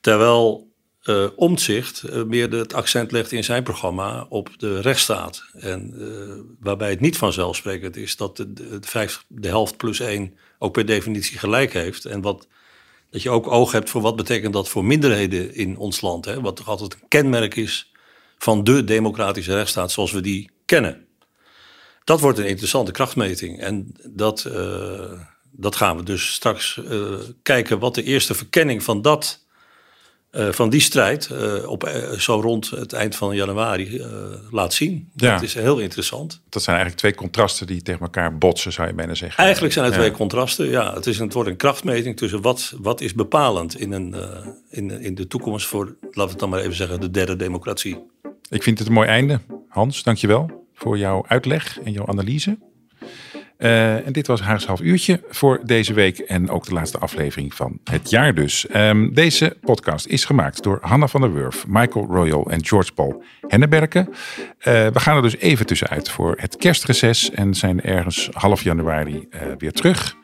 Terwijl 0.00 0.68
uh, 1.04 1.26
Omtzigt 1.36 2.02
uh, 2.06 2.22
meer 2.22 2.50
het 2.50 2.74
accent 2.74 3.12
legt 3.12 3.32
in 3.32 3.44
zijn 3.44 3.62
programma 3.62 4.26
op 4.28 4.50
de 4.56 4.80
rechtsstaat. 4.80 5.44
En 5.52 5.94
uh, 5.96 6.54
waarbij 6.60 6.90
het 6.90 7.00
niet 7.00 7.16
vanzelfsprekend 7.16 7.96
is 7.96 8.16
dat 8.16 8.36
de, 8.36 8.52
de, 8.52 8.78
vijf, 8.80 9.24
de 9.28 9.48
helft 9.48 9.76
plus 9.76 10.00
één 10.00 10.36
ook 10.58 10.72
per 10.72 10.86
definitie 10.86 11.38
gelijk 11.38 11.72
heeft. 11.72 12.04
En 12.04 12.20
wat 12.20 12.48
dat 13.10 13.22
je 13.22 13.30
ook 13.30 13.46
oog 13.46 13.72
hebt 13.72 13.90
voor 13.90 14.00
wat 14.00 14.16
betekent 14.16 14.52
dat 14.52 14.68
voor 14.68 14.84
minderheden 14.84 15.54
in 15.54 15.76
ons 15.76 16.00
land. 16.00 16.24
Hè? 16.24 16.40
Wat 16.40 16.56
toch 16.56 16.68
altijd 16.68 16.92
een 16.92 17.08
kenmerk 17.08 17.56
is 17.56 17.92
van 18.38 18.64
de 18.64 18.84
democratische 18.84 19.54
rechtsstaat 19.54 19.90
zoals 19.90 20.12
we 20.12 20.20
die 20.20 20.50
kennen. 20.64 21.06
Dat 22.04 22.20
wordt 22.20 22.38
een 22.38 22.48
interessante 22.48 22.90
krachtmeting. 22.90 23.60
En 23.60 23.94
dat, 24.04 24.44
uh, 24.48 25.12
dat 25.50 25.76
gaan 25.76 25.96
we 25.96 26.02
dus 26.02 26.32
straks 26.32 26.76
uh, 26.76 27.14
kijken 27.42 27.78
wat 27.78 27.94
de 27.94 28.02
eerste 28.02 28.34
verkenning 28.34 28.82
van 28.82 29.02
dat 29.02 29.44
uh, 30.32 30.48
van 30.48 30.70
die 30.70 30.80
strijd 30.80 31.28
uh, 31.32 31.68
op, 31.68 31.86
uh, 31.86 32.10
zo 32.10 32.40
rond 32.40 32.70
het 32.70 32.92
eind 32.92 33.16
van 33.16 33.34
januari 33.36 34.04
laat 34.50 34.72
zien. 34.72 35.10
Ja. 35.16 35.34
Dat 35.34 35.42
is 35.42 35.54
heel 35.54 35.78
interessant. 35.78 36.40
Dat 36.48 36.62
zijn 36.62 36.76
eigenlijk 36.76 37.06
twee 37.06 37.14
contrasten 37.14 37.66
die 37.66 37.82
tegen 37.82 38.00
elkaar 38.00 38.38
botsen, 38.38 38.72
zou 38.72 38.88
je 38.88 38.94
bijna 38.94 39.14
zeggen. 39.14 39.44
Eigenlijk 39.44 39.72
zijn 39.72 39.84
het 39.84 39.94
ja. 39.94 40.00
twee 40.00 40.12
contrasten, 40.12 40.68
ja. 40.68 40.94
Het, 40.94 41.06
is 41.06 41.18
een, 41.18 41.24
het 41.24 41.34
wordt 41.34 41.48
een 41.48 41.56
krachtmeting 41.56 42.16
tussen 42.16 42.40
wat, 42.40 42.74
wat 42.80 43.00
is 43.00 43.14
bepalend 43.14 43.80
in, 43.80 43.92
een, 43.92 44.14
in, 44.70 44.90
in 44.90 45.14
de 45.14 45.26
toekomst 45.26 45.66
voor, 45.66 45.84
laten 46.00 46.22
we 46.24 46.30
het 46.30 46.38
dan 46.38 46.48
maar 46.48 46.60
even 46.60 46.74
zeggen, 46.74 47.00
de 47.00 47.10
derde 47.10 47.36
democratie. 47.36 47.98
Ik 48.48 48.62
vind 48.62 48.78
het 48.78 48.88
een 48.88 48.94
mooi 48.94 49.08
einde. 49.08 49.40
Hans, 49.68 50.02
dankjewel 50.02 50.66
voor 50.74 50.98
jouw 50.98 51.24
uitleg 51.28 51.80
en 51.80 51.92
jouw 51.92 52.06
analyse. 52.06 52.58
Uh, 53.60 54.06
en 54.06 54.12
dit 54.12 54.26
was 54.26 54.40
Haags 54.40 54.66
half 54.66 54.80
uurtje 54.80 55.20
voor 55.28 55.60
deze 55.64 55.92
week 55.92 56.18
en 56.18 56.50
ook 56.50 56.64
de 56.64 56.72
laatste 56.72 56.98
aflevering 56.98 57.54
van 57.54 57.78
het 57.84 58.10
jaar 58.10 58.34
dus. 58.34 58.66
Um, 58.74 59.14
deze 59.14 59.56
podcast 59.60 60.06
is 60.06 60.24
gemaakt 60.24 60.62
door 60.62 60.78
Hanna 60.82 61.06
van 61.06 61.20
der 61.20 61.32
Wurf, 61.34 61.66
Michael 61.66 62.06
Royal 62.06 62.50
en 62.50 62.64
George 62.64 62.92
Paul 62.92 63.22
Henneberken. 63.46 64.08
Uh, 64.08 64.14
we 64.64 65.00
gaan 65.00 65.16
er 65.16 65.22
dus 65.22 65.36
even 65.36 65.66
tussenuit 65.66 66.10
voor 66.10 66.34
het 66.38 66.56
kerstreces 66.56 67.30
en 67.30 67.54
zijn 67.54 67.82
ergens 67.82 68.28
half 68.32 68.62
januari 68.62 69.28
uh, 69.30 69.40
weer 69.58 69.72
terug. 69.72 70.16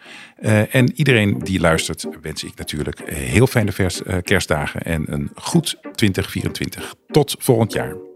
en 0.71 0.93
iedereen 0.95 1.39
die 1.39 1.61
luistert 1.61 2.07
wens 2.23 2.45
ik 2.45 2.55
natuurlijk 2.55 3.01
heel 3.11 3.47
fijne 3.47 3.73
vers, 3.73 4.01
kerstdagen 4.23 4.83
en 4.83 5.13
een 5.13 5.31
goed 5.35 5.77
2024. 5.95 6.95
Tot 7.07 7.37
volgend 7.39 7.73
jaar. 7.73 8.16